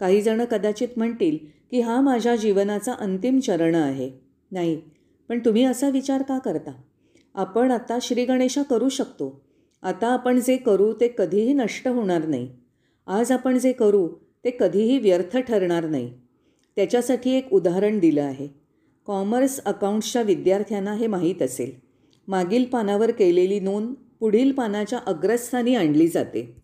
काहीजणं 0.00 0.44
कदाचित 0.44 0.88
म्हणतील 0.96 1.38
की 1.70 1.80
हा 1.80 2.00
माझ्या 2.00 2.36
जीवनाचा 2.36 2.92
अंतिम 2.92 3.38
चरण 3.38 3.74
आहे. 3.74 4.29
नाही 4.50 4.80
पण 5.28 5.38
तुम्ही 5.38 5.64
असा 5.64 5.88
विचार 5.88 6.22
का 6.22 6.38
करता? 6.38 6.72
आपण 7.34 7.70
आता 7.70 7.98
श्रीगणेशा 8.02 8.62
करू 8.62 8.88
शकतो. 8.88 9.40
आता 9.82 10.08
आपण 10.08 10.40
जे 10.40 10.56
करू 10.56 10.92
ते 10.92 11.14
कधीही 11.18 11.52
नष्ट 11.52 11.88
होणार 11.88 12.26
नाही. 12.26 12.48
आज 13.06 13.32
आपण 13.32 13.58
जे 13.58 13.72
करू 13.72 14.08
ते 14.44 14.50
कधीही 14.60 14.98
व्यर्थ 14.98 15.36
ठरणार 15.36 15.86
नाही. 15.86 16.12
त्याच्यासाठी 16.76 17.30
एक 17.30 17.52
उदाहरण 17.52 17.98
दिलं 17.98 18.22
आहे. 18.22 18.48
कॉमर्स 19.06 19.64
अकाउंट्सच्या 19.64 20.22
विद्यार्थ्यांना 20.22 20.92
हे 20.92 21.06
माहीत 21.06 21.42
असेल. 21.42 21.72
मागील 22.28 22.64
पानावर 22.64 23.10
केलेली 23.10 23.60
नोंद 23.60 23.94
पुढील 24.20 24.52
पानाच्या 24.52 24.98
अग्रस्थानी 25.06 25.74
आणली 25.74 26.08
जाते. 26.08 26.56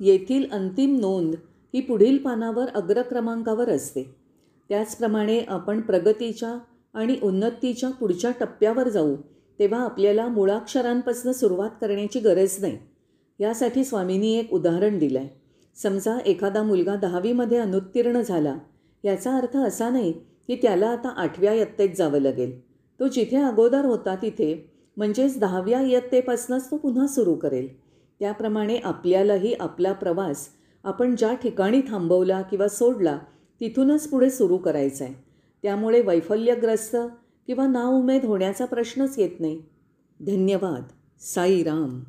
येथील 0.00 0.50
अंतिम 0.50 0.98
नोंद 0.98 1.34
ही 1.74 1.80
पुढील 1.80 2.18
पानावर 2.18 2.68
अग्रक्रमांकावर 2.74 3.70
असते. 3.70 4.02
त्याचप्रमाणे 4.68 5.40
आपण 5.40 5.80
प्रगतीच्या 5.80 6.58
आणि 6.94 7.16
उन्नतीच्या 7.22 7.90
पुढच्या 7.90 8.30
टप्प्यावर 8.40 8.88
जाऊ 8.88 9.14
तेव्हा 9.58 9.80
आपल्याला 9.80 10.26
मुळाक्षरांपासून 10.28 11.32
सुरुवात 11.32 11.70
करण्याची 11.80 12.20
गरज 12.20 12.56
नाही. 12.60 12.78
यासाठी 13.38 13.84
स्वामींनी 13.84 14.34
एक 14.38 14.52
उदाहरण 14.52 14.98
दिलं 14.98 15.18
आहे 15.18 15.28
समजा 15.76 16.18
एखादा 16.26 16.62
मुलगा 16.62 16.94
दहावीमध्ये 16.96 17.58
अनुत्तीर्ण 17.58 18.20
झाला 18.20 18.56
याचा 19.04 19.36
अर्थ 19.36 19.56
असा 19.56 19.88
नाही 19.90 20.12
की 20.48 20.56
त्याला 20.56 20.88
आता 20.88 21.08
आठव्या 21.08 21.52
इयत्तेत 21.52 21.88
जावं 21.96 22.20
लागेल. 22.20 22.58
तो 23.00 23.08
जिथे 23.08 23.36
अगोदर 23.36 23.84
होता 23.84 24.14
तिथे 24.14 24.54
म्हणजेच 24.96 25.38
दहाव्या 25.38 25.80
इयत्तेपासूनच 25.80 26.70
तो 26.70 26.76
पुन्हा 26.76 27.06
सुरू 27.06 27.34
करेल. 27.34 27.68
त्याप्रमाणे 28.20 28.76
आपल्यालाही 28.76 29.52
आपला 29.60 29.92
प्रवास 29.92 30.48
आपण 30.84 31.14
ज्या 31.16 31.32
ठिकाणी 31.34 31.80
थांबवला 31.80 32.40
किंवा 32.42 32.68
सोडला 32.68 33.18
तिथूनच 33.60 34.08
पुढे 34.08 34.30
सुरू 34.30 34.56
करायचा 34.56 35.04
आहे 35.04 35.14
त्यामुळे 35.62 36.00
वैफल्यग्रस्त 36.00 36.96
किंवा 37.46 37.66
नाउमेद 37.66 38.24
होण्याचा 38.24 38.64
प्रश्नच 38.64 39.18
येत 39.18 39.40
नाही. 39.40 39.62
धन्यवाद. 40.20 40.82
साईराम. 41.20 42.00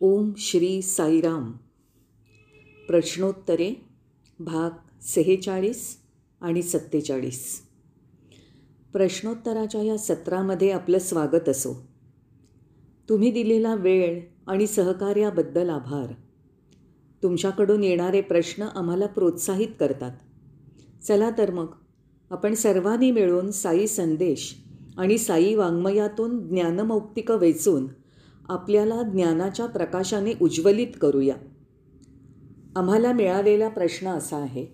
ओम 0.00 0.32
श्री 0.36 0.82
साईराम. 0.82 1.52
प्रश्नोत्तरे 2.88 3.84
भाग 4.40 4.70
सेहेचाळीस 5.02 5.96
आणि 6.40 6.62
सत्तेचाळीस. 6.62 7.62
प्रश्नोत्तराच्या 8.92 9.82
या 9.82 9.98
सत्रामध्ये 9.98 10.70
आपलं 10.70 10.98
स्वागत 10.98 11.48
असो. 11.48 11.86
तुम्ही 13.08 13.30
दिलेला 13.30 13.74
वेळ 13.74 14.20
आणि 14.46 14.66
सहकार्याबद्दल 14.66 15.70
आभार. 15.70 16.12
तुमच्याकडून 17.22 17.84
येणारे 17.84 18.20
प्रश्न 18.20 18.62
आम्हाला 18.62 19.06
प्रोत्साहित 19.06 19.68
करतात. 19.80 20.16
चला 21.02 21.30
तर 21.38 21.50
मग 21.50 21.66
आपण 22.30 22.54
सर्वांनी 22.54 23.10
मिळून 23.10 23.50
साई 23.50 23.86
संदेश 23.86 24.54
आणि 24.96 25.18
साई 25.18 25.54
वाङ्मयातून 25.54 26.48
ज्ञानमौक्तिकं 26.48 27.36
वेचून 27.36 27.86
आपल्याला 28.48 29.02
ज्ञानाच्या 29.02 29.66
प्रकाशाने 29.66 30.32
उज्ज्वलित 30.42 30.86
करूया. 31.00 31.34
आम्हाला 32.76 33.12
मिळालेला 33.12 33.68
प्रश्न 33.68 34.08
असा 34.08 34.36
आहे 34.36 34.66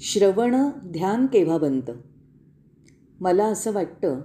श्रवण 0.00 0.56
ध्यान 0.76 1.26
केव्हा 1.26 1.58
बनतं? 1.58 1.92
मला 3.20 3.44
असं 3.44 3.72
वाटतं 3.72 4.20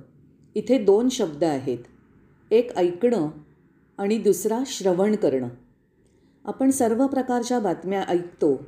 इथे 0.55 0.83
दोन 0.83 1.09
शब्द 1.09 1.43
आहेत. 1.43 1.79
एक 2.51 2.77
ऐकणं 2.77 3.29
आणि 3.97 4.17
दुसरा 4.17 4.59
श्रवण 4.65 5.15
करणं. 5.15 5.47
आपण 6.45 6.69
सर्व 6.69 7.07
प्रकारच्या 7.07 7.59
बातम्या 7.59 8.03
ऐकतो 8.03 8.65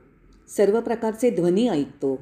सर्व 0.47 0.81
प्रकारचे 0.81 1.29
ध्वनी 1.29 1.67
ऐकतो 1.67 2.19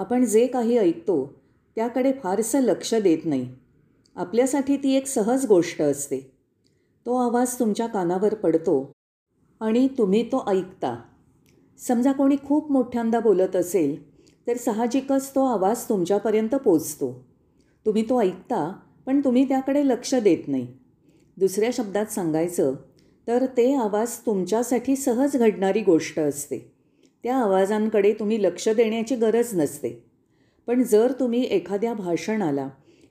आपण 0.00 0.24
जे 0.24 0.46
काही 0.46 0.78
ऐकतो 0.78 1.34
त्याकडे 1.76 2.12
फारसं 2.12 2.60
लक्ष 2.60 2.94
देत 2.94 3.18
नाही. 3.24 3.48
आपल्यासाठी 4.16 4.76
ती 4.76 4.92
एक 4.92 5.06
सहज 5.06 5.46
गोष्ट 5.46 5.82
असते. 5.82 6.32
तो 7.06 7.16
आवाज 7.16 7.58
तुमच्या 7.58 7.86
कानावर 7.86 8.34
पडतो 8.34 8.92
आणि 9.60 9.88
तुम्ही 9.98 10.22
तो 10.22 10.44
ऐकता. 10.48 10.96
समजा 11.78 12.12
कोणी 12.12 12.36
खूप 12.44 12.72
मोठ्यांदा 12.72 13.20
बोलत 13.20 13.56
असेल 13.56 14.16
तर 14.46 14.56
साहजिकच 14.56 15.34
तो 15.34 15.44
आवाज 15.44 15.88
तुमच्यापर्यंत 15.88 16.54
पोचतो. 16.54 17.24
तुम्ही 17.86 18.08
तो 18.08 18.22
ऐकता 18.22 18.72
पण 19.06 19.20
तुम्ही 19.20 19.48
त्याकडे 19.48 19.88
लक्ष 19.88 20.14
देत 20.14 20.48
नाही. 20.48 20.66
दुसऱ्या 21.36 21.70
शब्दात 21.72 22.06
सांगायचं 22.06 22.74
तर 23.28 23.46
ते 23.46 23.74
आवाज 23.74 24.16
तुमच्यासाठी 24.16 24.96
सहज 24.96 25.36
घडणारी 25.36 25.80
गोष्ट 25.80 26.20
असते. 26.20 26.69
त्या 27.22 27.36
आवाजांकडे 27.36 28.12
तुम्ही 28.12 28.42
लक्ष 28.42 28.68
देण्याची 28.68 29.16
गरज 29.16 29.54
नसते. 29.54 30.04
पण 30.66 30.82
जर 30.82 31.12
तुम्ही 31.20 31.44
एखाद्या 31.44 31.94
भाषणाला 31.94 32.68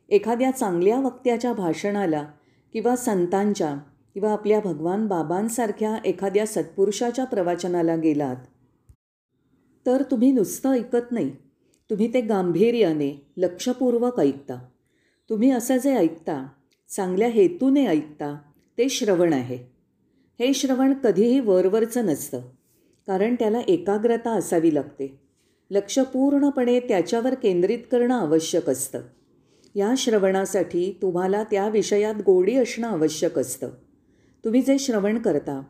एखाद्या 0.09 0.51
चांगल्या 0.51 0.99
वक्त्याच्या 0.99 1.53
भाषणाला 1.53 2.27
किंवा 2.73 2.95
संतांच्या 2.95 3.75
किंवा 4.13 4.31
आपल्या 4.31 4.59
भगवान 4.59 5.07
बाबांसारख्या 5.07 5.97
एखाद्या 6.05 6.47
सत्पुरुषाच्या 6.47 7.25
प्रवचनाला 7.25 7.95
गेलात 7.95 8.35
तर 9.85 10.03
तुम्ही 10.11 10.31
नुसतं 10.31 10.71
ऐकत 10.71 11.11
नाही. 11.11 11.31
तुम्ही 11.89 12.13
ते 12.13 12.21
गांभीर्याने 12.21 13.27
लक्षपूर्वक 13.37 14.19
ऐकता. 14.19 14.59
तुम्ही 15.29 15.51
असं 15.51 15.77
जे 15.77 15.95
ऐकता 15.95 16.47
चांगल्या 16.89 17.27
हेतूने 17.27 17.87
ऐकता 17.87 18.37
ते 18.77 18.89
श्रवण 18.89 19.33
आहे. 19.33 19.55
हे 20.39 20.53
श्रवण 20.53 20.93
कधीही 20.93 21.39
वरवरचं 21.39 22.05
नसतं. 22.05 22.41
कारण 23.07 23.35
त्याला 23.35 23.59
एकाग्रता 23.67 24.29
असावी 24.29 24.75
लागते. 24.75 25.19
लक्ष 25.71 25.99
पूर्णपणे 25.99 26.79
त्याच्यावर 26.79 27.33
केंद्रित 27.33 27.79
करणं 27.91 28.19
आवश्यक 28.19 28.69
असतं. 28.69 29.01
या 29.75 29.93
श्रवणासाठी 29.97 30.99
तुम्हाला 31.01 31.43
त्या 31.43 31.69
विषयात 31.69 32.15
गोडी 32.25 32.55
असणं 32.55 32.87
आवश्यक 32.87 33.39
असतं. 33.39 33.69
तुम्ही 34.45 34.61
जे 34.61 34.79
श्रवण 34.79 35.17
करता 35.17 35.61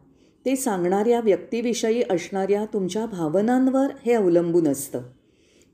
ते 0.45 0.55
सांगणाऱ्या 0.55 1.19
व्यक्तीविषयी 1.19 2.03
असणाऱ्या 2.09 2.65
तुमच्या 2.65 3.05
भावनांवर 3.05 3.87
हे 4.05 4.13
अवलंबून 4.13 4.67
असतं. 4.67 5.01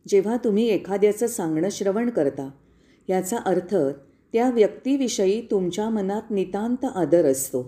जेव्हा 0.07 0.37
तुम्ही 0.43 0.69
एखाद्याचं 0.69 1.27
सांगणं 1.27 1.69
श्रवण 1.71 2.09
करता 2.09 2.49
याचा 3.09 3.37
अर्थ 3.37 3.75
त्या 4.33 4.49
व्यक्तीविषयी 4.49 5.47
तुमच्या 5.51 5.89
मनात 5.89 6.21
नितांत 6.29 6.85
आदर 6.95 7.25
असतो. 7.25 7.63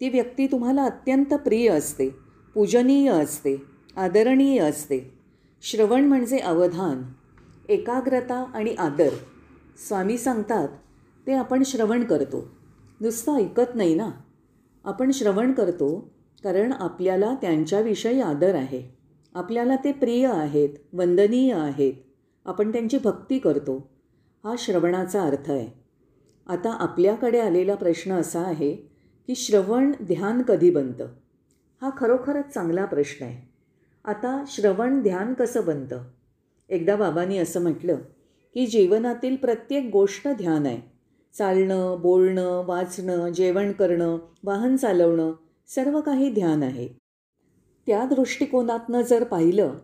ती 0.00 0.08
व्यक्ती 0.08 0.46
तुम्हाला 0.46 0.84
अत्यंत 0.84 1.34
प्रिय 1.34 1.68
असते. 1.68 2.27
पूजनीय 2.58 3.10
असते 3.10 3.62
आदरणीय 3.96 4.58
असते. 4.58 5.18
श्रवण 5.62 6.04
म्हणजे 6.04 6.38
अवधान 6.38 7.02
एकाग्रता 7.68 8.50
आणि 8.54 8.74
आदर. 8.74 9.08
स्वामी 9.88 10.18
सांगतात 10.18 10.68
ते 11.26 11.32
आपण 11.32 11.62
श्रवण 11.62 12.04
करतो. 12.04 12.48
नुसतं 13.00 13.36
ऐकत 13.36 13.74
नाही 13.74 13.94
ना? 13.94 14.10
आपण 14.84 15.10
श्रवण 15.10 15.52
करतो 15.52 16.14
कारण 16.44 16.72
आपल्याला 16.72 17.34
त्यांच्याविषयी 17.34 18.20
आदर 18.20 18.54
आहे. 18.54 18.96
आपल्याला 19.34 19.76
ते 19.76 19.92
प्रिय 19.92 20.26
आहेत 20.26 20.68
वंदनीय 20.92 21.54
आहेत. 21.54 21.92
आपण 22.46 22.72
त्यांची 22.72 22.98
भक्ती 23.04 23.38
करतो. 23.38 23.90
हा 24.44 24.54
श्रवणाचा 24.58 25.22
अर्थ 25.22 25.50
आहे. 25.50 25.80
आता 26.46 26.72
आपल्याकडे 26.72 27.40
आलेला 27.40 27.74
प्रश्न 27.74 28.12
असा 28.12 28.40
आहे 28.40 28.74
की 29.26 29.34
श्रवण 29.34 29.92
ध्यान 30.02 30.42
कधी 30.42 30.70
बनतं? 30.70 31.06
हा 31.82 31.90
खरोखरच 31.96 32.48
चांगला 32.54 32.84
प्रश्न 32.84 33.24
आहे. 33.24 33.48
आता 34.04 34.44
श्रवण 34.46 35.02
ध्यान 35.02 35.34
कसं 35.34 35.64
बनतं? 35.66 36.02
एकदा 36.68 36.96
बाबांनी 36.96 37.38
असं 37.38 37.62
म्हटलं 37.62 37.96
की 38.54 38.66
जीवनातील 38.66 39.36
प्रत्येक 39.36 39.90
गोष्ट 39.92 40.28
ध्यान 40.28 40.66
आहे. 40.66 40.98
चालणं 41.38 41.96
बोलणं 42.00 42.66
वाचणं 42.66 43.28
जेवण 43.28 43.72
करणं 43.72 44.18
वाहन 44.44 44.76
चालवणं 44.76 45.32
सर्व 45.66 46.00
काही 46.00 46.32
ध्यान 46.32 46.62
आहे. 46.62 46.88
त्या 47.86 48.04
दृष्टिकोनातनं 48.04 49.00
जर 49.00 49.24
पाहिलं 49.24 49.74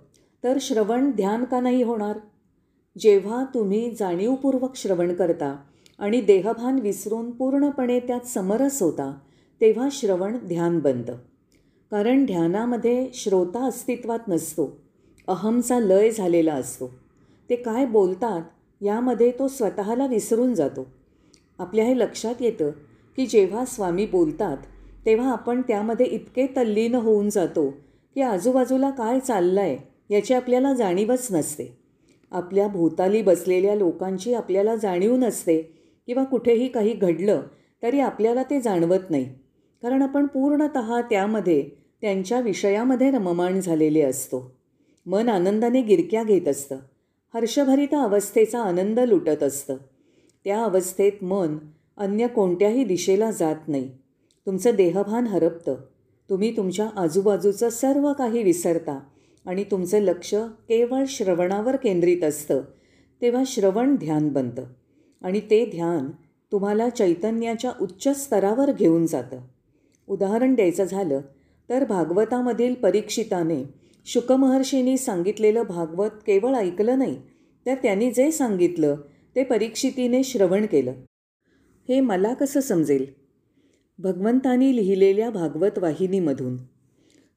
तर 0.45 0.59
श्रवण 0.61 1.11
ध्यान 1.11 1.45
का 1.45 1.61
नाही 1.61 1.83
होणार? 1.83 2.19
जेव्हा 2.99 3.45
तुम्ही 3.55 3.95
जाणीवपूर्वक 3.99 4.77
श्रवण 4.77 5.15
करता 5.15 5.57
आणि 5.99 6.21
देहभान 6.21 6.79
विसरून 6.79 7.31
पूर्णपणे 7.31 8.01
त्यात 8.01 8.21
समरस 8.21 8.83
होता 8.83 9.19
तेव्हा 9.61 9.89
श्रवण 9.93 10.37
ध्यान 10.37 10.79
बनतं. 10.79 11.17
कारण 11.95 12.25
ध्यानामध्ये 12.25 13.09
श्रोता 13.15 13.65
अस्तित्वात 13.65 14.19
नसतो. 14.29 14.65
अहमचा 15.29 15.79
लय 15.81 16.11
झालेला 16.11 16.55
असतो. 16.55 16.87
ते 17.51 17.57
काय 17.57 17.85
बोलतात 17.87 18.43
यामध्ये 18.81 19.31
तो 19.31 19.47
स्वतःला 19.49 20.07
विसरून 20.07 20.55
जातो. 20.55 20.87
आपल्या 21.59 21.85
हे 21.85 21.99
लक्षात 21.99 22.35
येतं 22.41 22.71
की 23.17 23.27
जेव्हा 23.27 23.65
स्वामी 23.65 24.07
बोलतात 24.07 24.57
तेव्हा 25.07 25.31
आपण 25.33 25.61
त्यामध्ये 25.61 26.07
इतके 26.07 26.47
तल्लीन 26.47 26.95
होऊन 26.95 27.29
जातो 27.29 27.69
की 28.15 28.21
आजूबाजूला 28.21 28.91
काय 28.91 29.21
चाललं 29.21 29.61
आहे 29.61 29.77
याची 30.15 30.35
आपल्याला 30.35 30.73
जाणीवच 30.73 31.29
नसते. 31.31 31.79
आपल्या 32.33 32.67
भोवताली 32.69 33.23
बसलेल्या 33.23 33.75
लोकांची 33.75 34.35
आपल्याला 34.35 34.77
जाणीव 34.77 35.17
नसते 35.17 35.61
किंवा 36.07 36.25
कुठेही 36.25 36.69
काही 36.69 36.93
घडलं 36.93 37.43
तरी 37.83 38.01
आपल्याला 38.01 38.43
ते 38.43 38.61
जाणवत 38.61 39.11
नाही. 39.11 39.25
कारण 39.83 40.03
आपण 40.03 40.27
पूर्णत 40.27 40.79
त्यामध्ये 41.11 41.84
त्यांच्या 42.05 42.41
विषयामध्ये 42.41 43.11
रममाण 43.11 43.61
झालेले 43.61 44.01
असतो. 44.01 44.57
मन 45.07 45.29
आनंदाने 45.29 45.83
गिरक्या 45.83 46.25
घेत 46.25 46.49
असतं. 46.49 46.77
हर्षभरित 47.35 47.95
अवस्थेचा 47.95 48.61
आनंद 48.61 49.01
लुटत 49.01 49.43
असतं. 49.43 49.77
त्या 50.45 50.65
अवस्थेत 50.65 51.25
मन 51.25 51.59
अन्य 51.97 52.27
कोणत्याही 52.27 52.85
दिशेला 52.85 53.31
जात 53.31 53.69
नाही. 53.69 53.91
तुमचं 54.47 54.71
देहभान 54.75 55.27
हरपतं. 55.27 55.75
तुम्ही 56.31 56.57
तुमच्या 56.57 56.89
आजूबाजूचं 56.97 57.69
सर्व 57.69 58.13
काही 58.13 58.43
विसरता 58.43 59.01
आणि 59.47 59.65
तुमचं 59.65 59.99
लक्ष 59.99 60.35
केवळ 60.69 61.05
श्रवणावर 61.09 61.77
केंद्रित 61.77 62.23
असतं 62.23 62.61
तेव्हा 63.23 63.43
श्रवण 63.47 63.97
ध्यान 63.97 64.29
बनतं 64.29 64.65
आणि 65.23 65.41
ते 65.41 65.67
ध्यान 65.67 66.11
तुम्हाला 66.53 66.89
चैतन्याच्या 66.89 67.73
उच्च 67.81 68.25
स्तरावर 68.25 68.73
घेऊन 68.73 69.07
जातं. 69.07 69.39
उदाहरण 70.09 70.55
द्यायचं 70.55 70.85
झालं 70.85 71.21
तर 71.71 71.85
भागवतामधील 71.85 72.75
परीक्षिताने 72.75 73.65
शुकमहर्षींनी 74.05 74.97
सांगितलेलं 74.97 75.63
भागवत 75.63 76.11
केवळ 76.27 76.55
ऐकलं 76.55 76.99
नाही 76.99 77.17
तर 77.67 77.75
त्यांनी 77.75 78.11
जे 78.11 78.31
सांगितलं 78.33 78.97
ते 79.37 79.45
परीक्षितीने 79.45 80.23
श्रवण 80.23 80.67
केलं. 80.67 80.93
हे 81.89 82.01
मला 82.01 82.35
कसं 82.35 82.61
समजेल? 82.61 83.07
भगवंतानी 83.99 84.77
लिहिलेल्या 84.77 85.31
भागवत 85.31 85.79
वाहिनीमधून. 85.79 86.57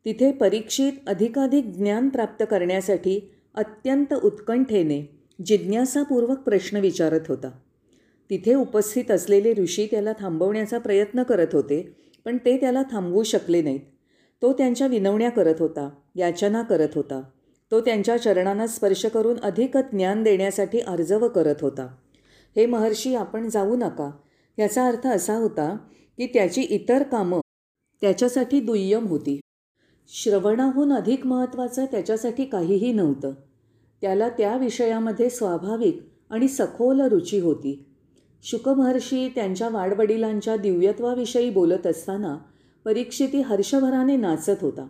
तिथे 0.06 0.32
परीक्षित 0.32 0.94
अधिकाधिक 1.08 1.66
ज्ञान 1.66 2.10
प्राप्त 2.10 2.44
करण्यासाठी 2.52 3.32
अत्यंत 3.56 4.14
उत्कंठेने 4.14 5.24
जिज्ञासापूर्वक 5.46 6.40
प्रश्न 6.40 6.78
विचारत 6.78 7.20
होता. 7.28 7.50
तिथे 8.30 8.54
उपस्थित 8.54 9.12
असलेले 9.12 9.54
ऋषी 9.54 9.88
त्याला 9.92 10.14
थांबवण्याचा 10.20 10.78
प्रयत्न 10.78 11.24
करत 11.24 11.48
होते 11.54 11.96
पण 12.26 12.38
ते 12.38 12.58
त्याला 12.58 12.84
थांबवू 12.92 13.24
शकले 13.24 13.62
नाहीत. 13.62 13.80
तो 14.42 14.54
त्यांच्या 14.54 14.88
विनवण्या 14.88 15.30
करत 15.30 15.56
होता 15.60 15.90
याचना 16.16 16.62
करत 16.62 16.88
होता. 16.96 17.22
तो 17.72 17.82
त्यांच्या 17.82 18.18
चरणांना 18.18 18.68
स्पर्श 18.68 19.06
करून 19.06 19.38
अधिक 19.44 19.78
ज्ञान 19.78 20.24
देण्यासाठी 20.24 20.80
अर्जव 20.80 21.28
करत 21.28 21.56
होता. 21.62 21.88
हे 22.56 22.66
महर्षी 22.66 23.16
आपण 23.16 23.50
जाऊ 23.50 23.76
नका. 23.76 24.12
याचा 24.60 24.88
अर्थ 24.88 25.08
असा 25.08 25.36
होता 25.36 25.78
की 26.18 26.26
त्याची 26.26 26.62
इतर 26.62 27.04
कामं 27.04 27.40
त्याच्यासाठी 28.02 28.60
दुय्यम 28.60 29.08
होती. 29.08 29.40
श्रवणाहून 30.08 30.94
अधिक 30.94 31.28
महत्त्वाचं 31.28 31.86
त्याच्यासाठी 31.86 32.46
काहीही 32.46 32.94
नव्हतं. 32.94 33.32
त्याला 34.02 34.30
त्या 34.30 34.58
विषयामध्ये 34.58 35.30
स्वाभाविक 35.30 36.02
आणि 36.30 36.48
सखोल 36.48 37.02
रुची 37.02 37.40
होती. 37.40 37.86
शुकमहर्षी 38.44 39.30
त्यांच्या 39.36 39.70
वाडवडिलांच्या 39.70 40.58
दिव्यत्वाविषयी 40.58 41.50
बोलत 41.50 41.88
असताना 41.88 42.38
परीक्षिती 42.88 43.42
हर्षभराने 43.42 44.16
नाचत 44.18 44.56
होता. 44.62 44.88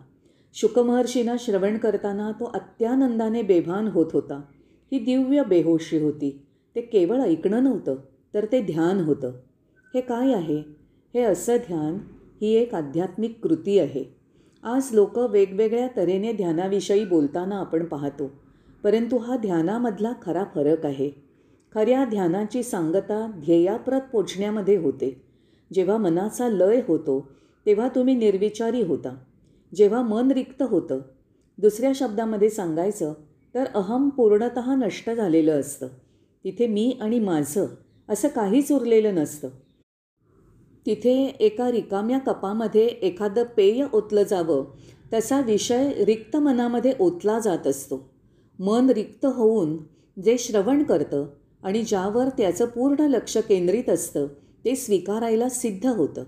शुकमहर्षींना 0.54 1.34
श्रवण 1.38 1.78
करताना 1.78 2.32
तो 2.32 2.44
अत्यानंदाने 2.54 3.42
बेभान 3.42 3.88
होत 3.88 4.06
होता. 4.12 4.42
ही 4.92 4.98
दिव्य 4.98 5.42
बेहोशी 5.48 5.98
होती. 5.98 6.42
ते 6.76 6.80
केवळ 6.80 7.20
ऐकणं 7.20 7.64
नव्हतं 7.64 7.96
तर 8.34 8.46
ते 8.52 8.62
ध्यान 8.62 9.00
होतं. 9.00 9.28
हे 9.94 10.00
काय 10.00 10.32
आहे? 10.32 10.58
हे 11.14 11.20
असं 11.20 11.56
ध्यान 11.56 11.98
ही 12.42 12.52
एक 12.52 12.74
आध्यात्मिक 12.74 13.40
कृती 13.42 13.78
आहे. 13.78 14.04
आज 14.62 14.88
लोक 14.92 15.18
वेगवेगळ्या 15.18 15.88
तऱ्हेने 15.96 16.32
ध्यानाविषयी 16.32 17.04
बोलताना 17.04 17.56
आपण 17.56 17.84
पाहतो 17.84 18.30
परंतु 18.82 19.16
हा 19.16 19.36
ध्यानामधला 19.36 20.12
खरा 20.22 20.44
फरक 20.54 20.86
आहे. 20.86 21.10
खऱ्या 21.74 22.04
ध्यानाची 22.04 22.62
सांगता 22.62 23.30
ध्येयाप्रत 23.34 24.00
पोचण्यामध्ये 24.12 24.76
होते. 24.76 25.22
जेव्हा 25.72 25.96
मनाचा 25.96 26.48
लय 26.48 26.80
होतो 26.88 27.37
तेव्हा 27.68 27.88
तुम्ही 27.88 28.14
निर्विचारी 28.14 28.82
होता. 28.82 29.16
जेव्हा 29.74 30.02
मन 30.02 30.30
रिक्त 30.30 30.62
होतं 30.62 31.00
दुसऱ्या 31.58 31.92
शब्दामध्ये 31.94 32.50
सांगायचं 32.50 33.12
तर 33.54 33.64
अहम 33.74 34.08
पूर्णत 34.08 34.58
नष्ट 34.68 35.10
झालेलं 35.10 35.60
असतं. 35.60 35.86
तिथे 36.44 36.66
मी 36.66 36.98
आणि 37.00 37.18
माझं 37.18 37.66
असं 38.08 38.28
काहीच 38.28 38.72
उरलेलं 38.72 39.14
नसतं. 39.14 39.48
तिथे 40.86 41.24
एका 41.40 41.70
रिकाम्या 41.70 42.18
कपामध्ये 42.18 42.86
एखादं 42.86 43.42
पेय 43.42 43.86
ओतलं 43.92 44.22
जावं 44.22 44.64
तसा 45.12 45.40
विषय 45.40 46.04
रिक्त 46.04 46.36
मनामध्ये 46.36 46.92
ओतला 47.00 47.38
जात 47.38 47.66
असतो. 47.66 48.10
मन 48.58 48.90
रिक्त 48.90 49.26
होऊन 49.26 49.76
जे 50.22 50.38
श्रवण 50.38 50.82
करतं 50.82 51.26
आणि 51.62 51.82
ज्यावर 51.82 52.28
त्याचं 52.28 52.66
पूर्ण 52.66 53.00
लक्ष 53.00 53.36
केंद्रित 53.36 53.88
असतं 53.90 54.26
ते 54.64 54.76
स्वीकारायला 54.76 55.48
सिद्ध 55.48 55.86
होतं. 55.86 56.24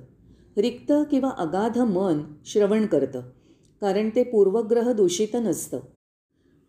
रिक्त 0.57 0.93
किंवा 1.11 1.31
अगाध 1.39 1.79
मन 1.79 2.23
श्रवण 2.45 2.87
करतं 2.87 3.21
कारण 3.81 4.11
ते 4.17 4.23
पूर्वग्रह 4.23 4.93
दूषित 4.93 5.29
नसतं. 5.35 5.81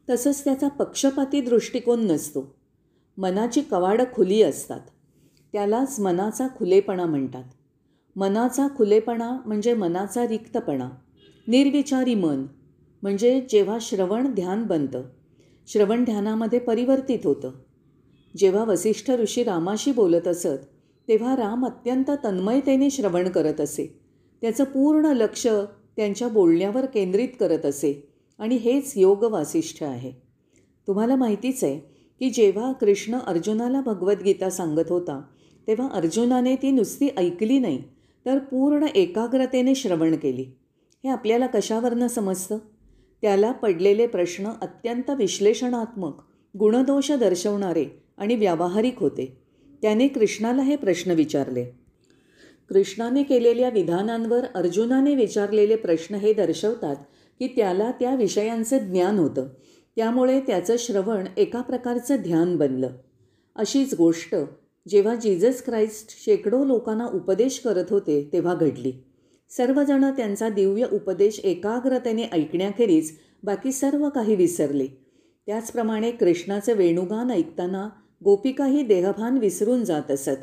तसंच 0.10 0.44
त्याचा 0.44 0.68
पक्षपाती 0.68 1.42
दृष्टिकोन 1.42 2.12
नसतो. 2.12 2.56
मनाची 3.18 3.62
कवाडं 3.62 4.04
खुली 4.14 4.42
असतात. 4.42 4.80
त्यालाच 5.54 6.00
मनाचा 6.00 6.48
खुलेपणा 6.48 7.06
म्हणतात. 7.06 7.44
मनाचा 8.16 8.68
खुलेपणा 8.78 9.38
म्हणजे 9.46 9.74
मनाचा 9.74 10.28
रिक्तपणा. 10.28 10.90
निर्विचारी 11.48 12.16
मन 12.16 12.46
म्हणजे 13.02 13.42
जेव्हा 13.50 13.78
श्रवण 13.82 14.34
ध्यान 14.34 14.64
बनतं 14.64 15.02
श्रवण 15.68 16.04
ध्यानामध्ये 16.04 16.60
परिवर्तित 16.60 17.20
होतं. 17.24 17.52
जेव्हा 18.38 18.64
वसिष्ठ 18.64 19.12
ऋषी 19.12 19.44
रामाशी 19.44 19.92
बोलत 19.92 20.28
असत 20.28 20.81
तेव्हा 21.12 21.36
राम 21.36 21.66
अत्यंत 21.66 22.12
तन्मयतेने 22.24 22.90
श्रवण 22.90 23.30
करत 23.30 23.62
असे. 23.62 24.00
त्याचं 24.42 24.64
पूर्ण 24.64 25.06
लक्ष 25.06 25.48
त्यांच्या 25.96 26.28
बोलण्यावर 26.28 26.86
केंद्रित 26.86 27.30
करत 27.40 27.66
असे 27.66 28.08
आणि 28.40 28.56
हेच 28.56 28.94
योग 28.96 29.24
वासिष्ठ 29.24 29.84
आहे. 29.84 30.12
तुम्हाला 30.88 31.16
माहितीच 31.16 31.64
आहे 31.64 31.80
की 32.20 32.30
जेव्हा 32.30 32.72
कृष्ण 32.72 33.20
अर्जुनाला 33.20 33.82
भगवद्गीता 33.82 34.50
सांगत 34.50 34.90
होता 34.90 35.22
तेव्हा 35.68 35.90
अर्जुनाने 35.90 36.56
ती 36.56 36.72
नुसती 36.72 37.10
ऐकली 37.18 37.60
नाही 37.60 37.84
तर 38.26 38.38
पूर्ण 38.38 38.84
एकाग्रतेने 38.96 39.76
श्रवण 39.76 40.16
केली. 40.16 40.44
हे 41.04 41.10
आपल्याला 41.10 41.48
कशावरनं 41.48 42.08
समजतं? 42.08 42.58
त्याला 43.22 43.52
पडलेले 43.52 44.08
प्रश्न 44.08 44.50
अत्यंत 44.62 45.10
विश्लेषणात्मक 45.10 46.14
गुणदोष 46.60 47.12
दर्शवणारे 47.12 47.86
आणि 48.18 48.36
व्यावहारिक 48.36 49.00
होते. 49.00 49.41
त्याने 49.82 50.08
कृष्णाला 50.08 50.62
हे 50.62 50.76
प्रश्न 50.76 51.12
विचारले. 51.12 51.66
कृष्णाने 52.70 53.24
केलेल्या 53.24 53.70
विधानांवर 53.70 54.46
अर्जुनाने 54.56 55.16
विचारलेले 55.16 55.76
प्रश्न 55.76 56.16
हे 56.16 56.34
दर्शवतात 56.34 56.96
की 57.40 57.48
त्याला 57.48 57.92
त्या 57.92 58.16
विषयांचं 58.16 58.78
ज्ञान 58.78 59.18
होतं. 59.18 59.48
त्यामुळे 59.96 60.40
त्याचं 60.40 60.76
श्रवण 60.80 61.26
एका 61.38 61.62
प्रकारचं 61.62 62.16
ध्यान 62.16 62.56
बनलं. 62.56 62.90
अशीच 63.56 63.94
गोष्ट 63.94 64.36
जेव्हा 64.88 65.16
जीजस 65.16 65.64
क्राइस्ट 65.64 66.24
शेकडो 66.26 66.66
लोकांना 66.66 67.06
उपदेश 67.06 67.60
करत 67.60 67.86
होते 67.90 68.30
तेव्हा 68.34 68.56
घडली. 68.56 68.94
सर्वजणं 69.50 70.12
त्यांचा 70.12 70.50
दिव्य 70.50 70.86
उपदेश 70.92 71.40
एकाग्रतेने 71.40 72.24
ऐकण्याखेरीज 72.32 73.18
बाकी 73.44 73.72
सर्व 73.72 74.10
काही 74.10 74.36
विसरले. 74.36 74.88
त्याचप्रमाणे 75.46 76.12
कृष्णाचं 76.12 76.74
वेणुगान 76.74 77.32
ऐकताना 77.32 77.90
गोपिकाही 78.24 78.84
देहभान 78.84 79.38
विसरून 79.38 79.84
जात 79.84 80.12
असत. 80.12 80.38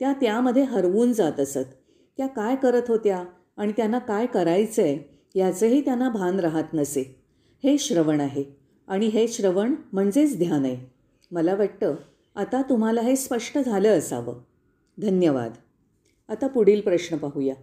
त्या 0.00 0.12
त्यामध्ये 0.12 0.62
हरवून 0.62 1.12
जात 1.12 1.40
असत. 1.40 1.68
त्या 2.16 2.26
काय 2.26 2.56
करत 2.56 2.82
होत्या 2.88 3.24
आणि 3.56 3.72
त्यांना 3.72 3.98
काय 3.98 4.26
करायचं 4.26 4.82
आहे 4.82 5.20
याचंही 5.34 5.84
त्यांना 5.84 6.08
भान 6.08 6.40
राहत 6.40 6.74
नसे. 6.74 7.22
हे 7.64 7.78
श्रवण 7.78 8.20
आहे 8.20 8.44
आणि 8.88 9.06
हे 9.06 9.28
श्रवण 9.28 9.74
म्हणजेच 9.92 10.38
ध्यान 10.38 10.64
आहे. 10.64 10.92
मला 11.30 11.54
वाटतं 11.54 11.94
आता 12.34 12.62
तुम्हाला 12.62 13.00
हे 13.00 13.16
स्पष्ट 13.16 13.58
झालं 13.58 13.98
असावं. 13.98 14.34
धन्यवाद. 14.98 15.52
आता 16.28 16.46
पुढील 16.46 16.80
प्रश्न 16.80 17.16
पाहूया. 17.16 17.54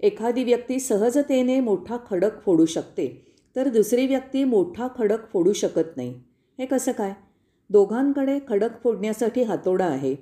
एखादी 0.00 0.44
व्यक्ती 0.44 0.80
सहजतेने 0.80 1.60
मोठा 1.60 1.96
खडक 2.10 2.44
फोडू 2.44 2.64
शकते 2.64 3.34
तर 3.56 3.68
दुसरी 3.68 4.06
व्यक्ती 4.06 4.44
मोठा 4.44 4.88
खडक 4.98 5.32
फोडू 5.32 5.52
शकत 5.52 5.96
नाही. 5.96 6.20
हे 6.58 6.66
कसं 6.66 6.92
काय? 6.92 7.14
दोघांकडे 7.70 8.38
खडक 8.48 8.82
फोडण्यासाठी 8.82 9.42
हातोडा 9.42 9.86
आहे. 9.86 10.14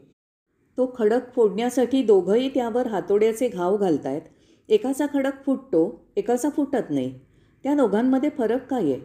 तो 0.79 0.95
खडक 0.95 1.33
फोडण्यासाठी 1.35 2.03
दोघंही 2.03 2.49
त्यावर 2.49 2.87
हातोड्याचे 2.87 3.49
घाव 3.49 3.77
घालतायत. 3.77 4.21
एकाचा 4.69 5.07
खडक 5.13 5.45
फुटतो 5.47 5.85
एकाचा 6.17 6.49
फुटत 6.51 6.91
नाही. 6.91 7.13
त्या 7.65 7.75
दोघांमध्ये 7.75 8.31
फरक 8.39 8.67
काय 8.71 8.83
आहे? 8.83 9.01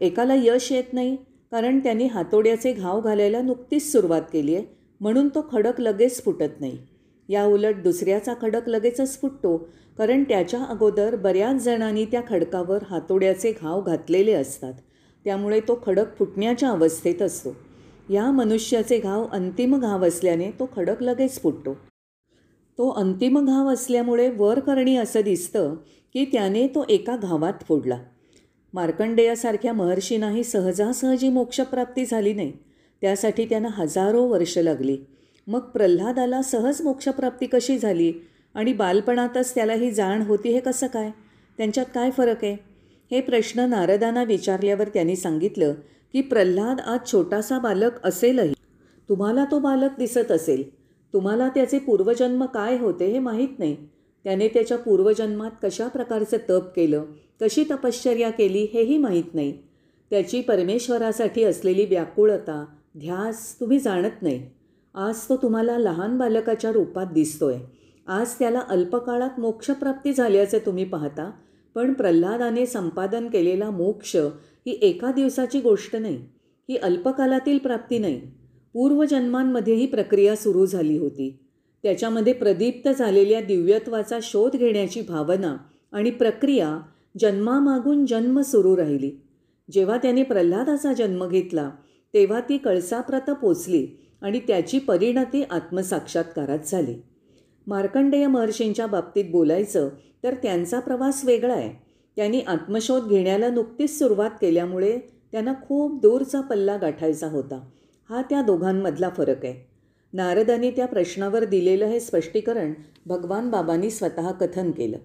एकाला 0.00 0.34
यश 0.34 0.70
येत 0.72 0.92
नाही 0.92 1.16
कारण 1.52 1.78
त्यांनी 1.78 2.06
हातोड्याचे 2.06 2.72
घाव 2.72 3.00
घालायला 3.00 3.40
नुकतीच 3.42 3.90
सुरुवात 3.92 4.22
केली 4.32 4.54
आहे 4.56 4.64
म्हणून 5.00 5.28
तो 5.28 5.46
खडक 5.52 5.80
लगेच 5.80 6.22
फुटत 6.24 6.60
नाही. 6.60 6.78
या 7.28 7.44
उलट 7.44 7.82
दुसऱ्याचा 7.82 8.34
खडक 8.40 8.68
लगेचच 8.68 9.20
फुटतो 9.20 9.56
कारण 9.98 10.22
त्याच्या 10.24 10.62
अगोदर 10.64 11.16
बऱ्याच 11.16 11.62
जणांनी 11.64 12.04
त्या 12.04 12.20
खडकावर 12.28 12.82
हातोड्याचे 12.90 13.52
घाव 13.52 13.82
घातलेले 13.82 14.32
असतात. 14.32 14.72
त्यामुळे 15.24 15.60
तो 15.60 15.82
खडक 15.86 16.18
फुटण्याच्या 16.18 16.68
अवस्थेत 16.68 17.22
असतो. 17.22 17.56
या 18.10 18.30
मनुष्याचे 18.30 18.98
घाव 18.98 19.26
अंतिम 19.32 19.78
घाव 19.78 20.06
असल्याने 20.06 20.50
तो 20.50 20.68
खडक 20.76 21.02
लगेच 21.02 21.42
फुटतो. 21.42 21.74
तो 22.78 22.90
अंतिम 22.90 23.46
घाव 23.46 23.72
असल्यामुळे 23.72 24.30
वर 24.30 24.60
करणी 24.60 24.96
असं 24.96 25.20
दिसतं 25.20 25.74
की 26.12 26.24
त्याने 26.24 26.66
तो 26.66 26.84
एका 26.88 27.16
घावात 27.16 27.52
फोडला. 27.68 27.98
मार्कंडेयासारख्या 28.74 29.72
महर्षींनाही 29.72 30.44
सहजासहजी 30.44 31.28
मोक्षप्राप्ती 31.28 32.04
झाली 32.04 32.32
नाही. 32.32 32.52
त्यासाठी 33.00 33.44
त्यांना 33.44 33.68
हजारो 33.68 34.24
वर्ष 34.24 34.58
लागली. 34.58 34.98
मग 35.46 35.60
प्रल्हादाला 35.60 36.42
सहज 36.42 36.82
मोक्षप्राप्ती 36.82 37.46
कशी 37.46 37.78
झाली? 37.78 38.12
आणि 38.54 38.72
बालपणातच 38.72 39.54
त्याला 39.54 39.72
ही 39.72 39.90
जाण 39.90 40.22
होती 40.22 40.48
हे 40.48 40.60
कसं 40.60 40.86
काय? 40.86 41.10
त्यांच्यात 41.56 41.86
काय 41.94 42.10
फरक 42.10 42.44
आहे? 42.44 42.71
हे 43.12 43.20
प्रश्न 43.20 43.60
नारदांना 43.60 44.22
विचारल्यावर 44.24 44.88
त्यांनी 44.88 45.16
सांगितलं 45.16 45.72
की 46.12 46.20
प्रल्हाद 46.20 46.80
आज 46.80 47.00
छोटासा 47.12 47.58
बालक 47.58 47.90
असेलही. 48.04 48.52
तुम्हाला 49.08 49.44
तो 49.44 49.58
बालक 49.58 49.90
दिसत 49.98 50.30
असेल. 50.32 50.62
तुम्हाला 51.14 51.48
त्याचे 51.48 51.78
पूर्वजन्म 51.78 52.44
काय 52.44 52.78
होते 52.78 53.06
हे 53.06 53.18
माहीत 53.18 53.58
नाही. 53.58 53.76
त्याने 54.24 54.48
त्याच्या 54.48 54.78
पूर्वजन्मात 54.78 55.50
कशा 55.62 55.88
प्रकारचं 55.88 56.36
तप 56.50 56.72
केलं 56.76 57.04
कशी 57.40 57.64
तपश्चर्या 57.70 58.30
केली 58.30 58.66
हेही 58.74 58.98
माहीत 58.98 59.34
नाही. 59.34 59.58
त्याची 60.10 60.40
परमेश्वरासाठी 60.40 61.44
असलेली 61.44 61.84
व्याकुळता 61.84 62.64
ध्यास 62.98 63.60
तुम्ही 63.60 63.78
जाणत 63.78 64.22
नाही. 64.22 64.50
आज 64.94 65.28
तो 65.28 65.36
तुम्हाला 65.36 65.78
लहान 65.78 66.18
बालकाच्या 66.18 66.72
रूपात 66.72 67.06
दिसतोय. 67.06 67.56
आज 68.06 68.34
त्याला 68.38 68.62
अल्पकाळात 68.68 69.40
मोक्षप्राप्ती 69.40 70.12
झाल्याचे 70.12 70.58
तुम्ही 70.58 70.84
पाहता. 70.84 71.30
पण 71.74 71.92
प्रल्हादाने 71.92 72.66
संपादन 72.66 73.28
केलेला 73.28 73.70
मोक्ष 73.70 74.16
ही 74.66 74.78
एका 74.82 75.12
दिवसाची 75.12 75.60
गोष्ट 75.60 75.96
नाही 75.96 76.16
ही 76.70 76.76
अल्पकालातील 76.76 77.58
प्राप्ती 77.58 77.98
नाही. 77.98 78.20
पूर्वजन्मांमध्ये 78.72 79.74
ही 79.74 79.86
प्रक्रिया 79.86 80.36
सुरू 80.36 80.66
झाली 80.66 80.98
होती. 80.98 81.38
त्याच्यामध्ये 81.82 82.32
प्रदीप्त 82.32 82.88
झालेल्या 82.88 83.40
दिव्यत्वाचा 83.40 84.18
शोध 84.22 84.56
घेण्याची 84.56 85.00
भावना 85.00 85.56
आणि 85.92 86.10
प्रक्रिया 86.10 86.78
जन्मामागून 87.20 88.06
जन्म 88.06 88.40
सुरू 88.40 88.76
राहिली. 88.76 89.10
जेव्हा 89.72 89.96
त्याने 89.96 90.22
प्रल्हादाचा 90.22 90.92
जन्म 90.92 91.28
घेतला 91.28 91.70
तेव्हा 92.14 92.40
ती 92.40 92.58
कळसाप्रत 92.58 93.30
पोचली 93.30 93.86
आणि 94.22 94.40
त्याची 94.40 94.78
परिणती 94.78 95.42
आत्मसाक्षात्कारात 95.42 96.58
झाली. 96.66 96.94
मार्कंडेय 97.66 98.26
महर्षींच्या 98.26 98.86
बाबतीत 98.86 99.24
बोलायचं 99.30 99.88
तर 100.24 100.34
त्यांचा 100.34 100.80
प्रवास 100.80 101.24
वेगळा 101.24 101.54
आहे. 101.54 101.82
त्यांनी 102.16 102.40
आत्मशोध 102.40 103.08
घेण्याला 103.08 103.50
नुकतीच 103.50 103.98
सुरुवात 103.98 104.30
केल्यामुळे 104.40 104.98
त्यांना 105.32 105.52
खूप 105.68 106.00
दूरचा 106.00 106.40
पल्ला 106.40 106.76
गाठायचा 106.76 107.26
होता. 107.26 107.60
हा 108.10 108.22
त्या 108.22 108.42
दोघांमधला 108.42 109.08
फरक 109.08 109.44
आहे. 109.44 109.70
नारदाने 110.12 110.70
त्या 110.70 110.86
प्रश्नावर 110.86 111.44
दिलेलं 111.44 111.84
हे 111.84 112.00
स्पष्टीकरण 112.00 112.72
भगवान 113.06 113.50
बाबांनी 113.50 113.90
स्वतः 113.90 114.30
कथन 114.30 114.70
केलं. 114.70 114.98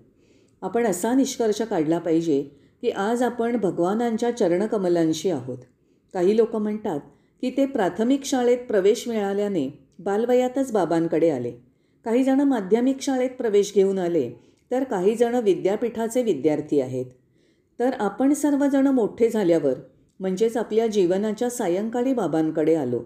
आपण 0.61 0.85
असा 0.85 1.13
निष्कर्ष 1.13 1.61
काढला 1.61 1.99
पाहिजे 1.99 2.43
की 2.81 2.89
आज 2.89 3.23
आपण 3.23 3.57
भगवानांच्या 3.57 4.37
चरणकमलांशी 4.37 5.29
आहोत. 5.29 5.57
काही 6.13 6.37
लोक 6.37 6.55
म्हणतात 6.55 6.99
की 7.41 7.49
ते 7.49 7.65
प्राथमिक 7.65 8.23
शाळेत 8.23 8.57
प्रवेश 8.57 9.07
मिळाल्याने 9.07 9.79
बालवयातच 9.99 10.71
बाबांकडे 10.71 11.29
आले. 11.29 11.66
काही 12.07 12.23
जण 12.23 12.41
माध्यमिक 12.41 13.01
शाळेत 13.01 13.29
प्रवेश 13.29 13.73
घेऊन 13.75 13.97
आले 13.99 14.29
तर 14.71 14.83
काही 14.83 15.15
जण 15.15 15.35
विद्यापीठाचे 15.35 16.21
विद्यार्थी 16.23 16.79
आहेत. 16.81 17.05
तर 17.79 17.93
आपण 17.99 18.33
सर्वजण 18.33 18.87
मोठे 18.87 19.29
झाल्यावर 19.29 19.73
म्हणजेच 20.19 20.55
आपल्या 20.57 20.85
जीवनाच्या 20.87 21.49
सायंकाळी 21.49 22.13
बाबांकडे 22.13 22.75
आलो. 22.75 22.99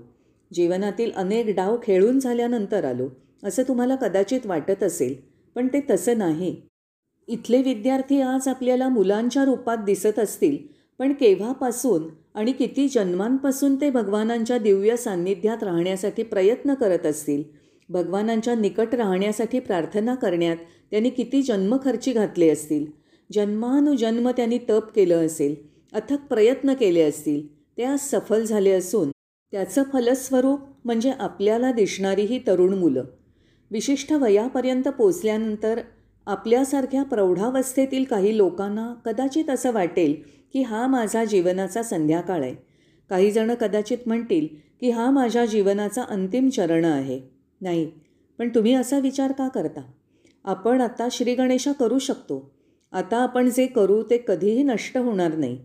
जीवनातील 0.52 1.12
अनेक 1.16 1.48
डाव 1.56 1.78
खेळून 1.84 2.20
झाल्यानंतर 2.20 2.86
आलो 2.86 3.08
असं 3.44 3.64
तुम्हाला 3.68 3.96
कदाचित 3.96 4.46
वाटत 4.46 4.84
असेल 4.84 5.16
पण 5.56 5.68
ते 5.68 5.80
तसं 5.90 6.18
नाही. 6.18 6.56
इथले 7.28 7.62
विद्यार्थी 7.62 8.20
आज 8.22 8.48
आपल्याला 8.48 8.90
मुलांच्या 8.90 9.46
रूपात 9.46 9.78
दिसत 9.86 10.20
असतील 10.20 10.58
पण 11.00 11.14
केव्हापासून 11.14 12.08
आणि 12.36 12.52
किती 12.52 12.88
जन्मांपासून 12.88 13.76
ते 13.76 13.90
भगवानांच्या 13.90 14.58
दिव्य 14.58 14.96
सान्निध्यात 14.98 15.64
राहण्यासाठी 15.64 16.24
प्रयत्न 16.24 16.74
करत 16.74 17.06
असतील 17.06 17.44
भगवानांच्या 17.92 18.56
निकट 18.56 18.96
राहण्यासाठी 18.96 19.60
प्रार्थना 19.60 20.16
करण्यात 20.16 20.58
त्यांनी 20.92 21.10
किती 21.10 21.42
जन्मखर्ची 21.42 22.12
घातले 22.12 22.50
असतील. 22.50 22.86
जन्मानुजन्म 23.34 24.30
त्यांनी 24.30 24.58
तप 24.70 24.92
केलं 24.96 25.26
असेल 25.26 25.56
अथक 25.94 26.18
प्रयत्न 26.30 26.74
केले 26.74 27.02
असतील 27.02 27.48
ते 27.78 27.84
आज 27.84 28.00
सफल 28.00 28.44
झाले 28.44 28.72
असून 28.72 29.12
त्याचं 29.54 29.84
फलस्वरूप 29.84 30.60
म्हणजे 30.86 31.12
आपल्याला 31.20 31.72
दिसणारी 31.72 32.22
ही 32.22 32.40
तरुण 32.48 32.74
मुलं. 32.74 33.04
विशिष्ट 33.72 34.14
वयापर्यंत 34.14 34.88
पोचल्यानंतर 34.88 35.82
आपल्यासारख्या 36.26 37.04
प्रौढावस्थेतील 37.04 38.04
काही 38.04 38.38
लोकांना 38.38 38.94
कदाचित 39.06 39.50
असं 39.50 39.72
वाटेल 39.72 40.16
की 40.54 40.62
हा 40.62 40.88
माझा 40.88 41.26
जीवनाचा 41.26 41.84
संध्याकाळ 41.84 42.42
आहे. 42.42 42.56
काही 43.10 43.32
जणं 43.32 43.54
कदाचित 43.54 43.98
म्हणतील 44.06 44.48
की 44.80 44.90
हा 44.90 45.10
माझ्या 45.10 45.46
जीवनाचा 45.46 46.04
अंतिम 46.04 46.50
चरण 46.50 46.86
आहे. 46.86 47.41
नाही 47.62 47.92
पण 48.40 48.50
तुम्ही 48.50 48.74
असा 48.74 49.00
विचार 49.00 49.32
का 49.32 49.48
करता? 49.48 49.82
आपण 50.44 50.82
आता 50.82 51.08
श्रीगणेशा 51.12 51.72
करू 51.72 52.00
शकतो. 52.00 52.52
आता 52.92 53.18
आपण 53.18 53.50
जे 53.50 53.68
करू 53.68 54.04
ते 54.04 54.24
कधीही 54.28 54.64
नष्ट 54.64 54.98
होणार 54.98 55.36
नाही. 55.36 55.60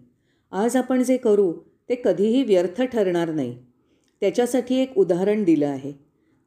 आज 0.53 0.77
आपण 0.77 1.03
जे 1.03 1.17
करू 1.17 1.53
ते 1.89 1.95
कधीही 2.05 2.43
व्यर्थ 2.43 2.83
ठरणार 2.83 3.31
नाही. 3.33 3.59
त्याच्यासाठी 4.21 4.75
एक 4.75 4.99
उदाहरण 4.99 5.45
दिलं 5.45 5.67
आहे. 5.67 5.93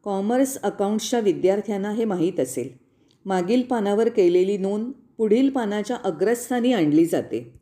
कॉमर्स 0.04 0.62
अकाउंट्सच्या 0.62 1.20
विद्यार्थ्यांना 1.20 1.92
हे 1.92 2.06
माहीत 2.06 2.40
असेल. 2.40 2.70
मागील 3.26 3.64
पानावर 3.64 4.10
केलेली 4.10 4.58
नोंद 4.58 4.92
पुढील 5.18 5.50
पानाच्या 5.50 5.98
अग्रस्थानी 6.04 6.74
आणली 6.74 7.06
जाते. 7.06 7.54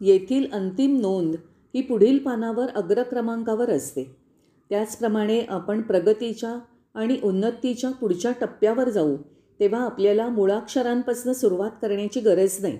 येथील 0.00 0.52
अंतिम 0.52 1.00
नोंद 1.00 1.34
ही 1.74 1.80
पुढील 1.80 2.18
पानावर 2.18 2.66
अग्रक्रमांकावर 2.68 3.70
असते. 3.70 4.04
त्याचप्रमाणे 4.70 5.40
आपण 5.40 5.82
प्रगतीच्या 5.82 6.58
आणि 6.94 7.18
उन्नतीच्या 7.22 7.90
पुढच्या 7.90 8.32
टप्प्यावर 8.40 8.88
जाऊ 8.88 9.16
तेव्हा 9.60 9.80
आपल्याला 9.80 10.28
मुळाक्षरांपासून 10.28 11.32
सुरुवात 11.32 11.70
करण्याची 11.82 12.20
गरज 12.20 12.56
नाही. 12.62 12.78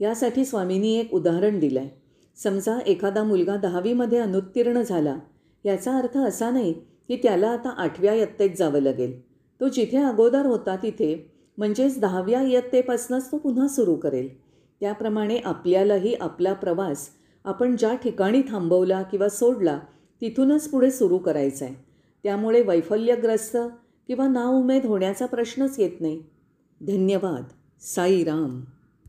यासाठी 0.00 0.44
स्वामींनी 0.44 0.94
एक 0.96 1.14
उदाहरण 1.14 1.58
दिलं 1.58 1.80
आहे 1.80 1.90
समजा 2.36 2.78
एखादा 2.86 3.22
मुलगा 3.22 3.56
दहावीमध्ये 3.56 4.18
अनुत्तीर्ण 4.18 4.82
झाला. 4.82 5.16
याचा 5.64 5.96
अर्थ 5.98 6.16
असा 6.18 6.50
नाही 6.50 6.72
की 7.08 7.16
त्याला 7.16 7.48
आता 7.48 7.68
आठव्या 7.68 8.14
इयत्तेत 8.14 8.50
जावं 8.58 8.80
लागेल. 8.80 9.20
तो 9.60 9.68
जिथे 9.68 9.96
अगोदर 9.96 10.46
होता 10.46 10.76
तिथे 10.76 11.14
म्हणजेच 11.58 12.00
दहाव्या 12.00 12.42
इयत्तेपासूनच 12.42 13.30
तो 13.32 13.38
पुन्हा 13.38 13.68
सुरू 13.68 13.94
करेल. 13.94 14.28
त्याप्रमाणे 14.80 15.36
आपल्यालाही 15.38 16.14
आपला 16.14 16.52
प्रवास 16.52 17.08
आपण 17.44 17.76
ज्या 17.76 17.94
ठिकाणी 17.94 18.42
थांबवला 18.42 19.02
किंवा 19.02 19.28
सोडला 19.28 19.78
तिथूनच 20.22 20.68
पुढे 20.68 20.90
सुरू 20.90 21.18
करायचा 21.18 21.64
आहे 21.64 21.74
त्यामुळे 22.22 22.62
वैफल्यग्रस्त 22.62 23.56
किंवा 24.06 24.28
नाउमेद 24.28 24.86
होण्याचा 24.86 25.26
प्रश्नच 25.26 25.78
येत 25.78 26.00
नाही. 26.00 26.22
धन्यवाद. 26.80 27.44
साईराम. 27.80 28.60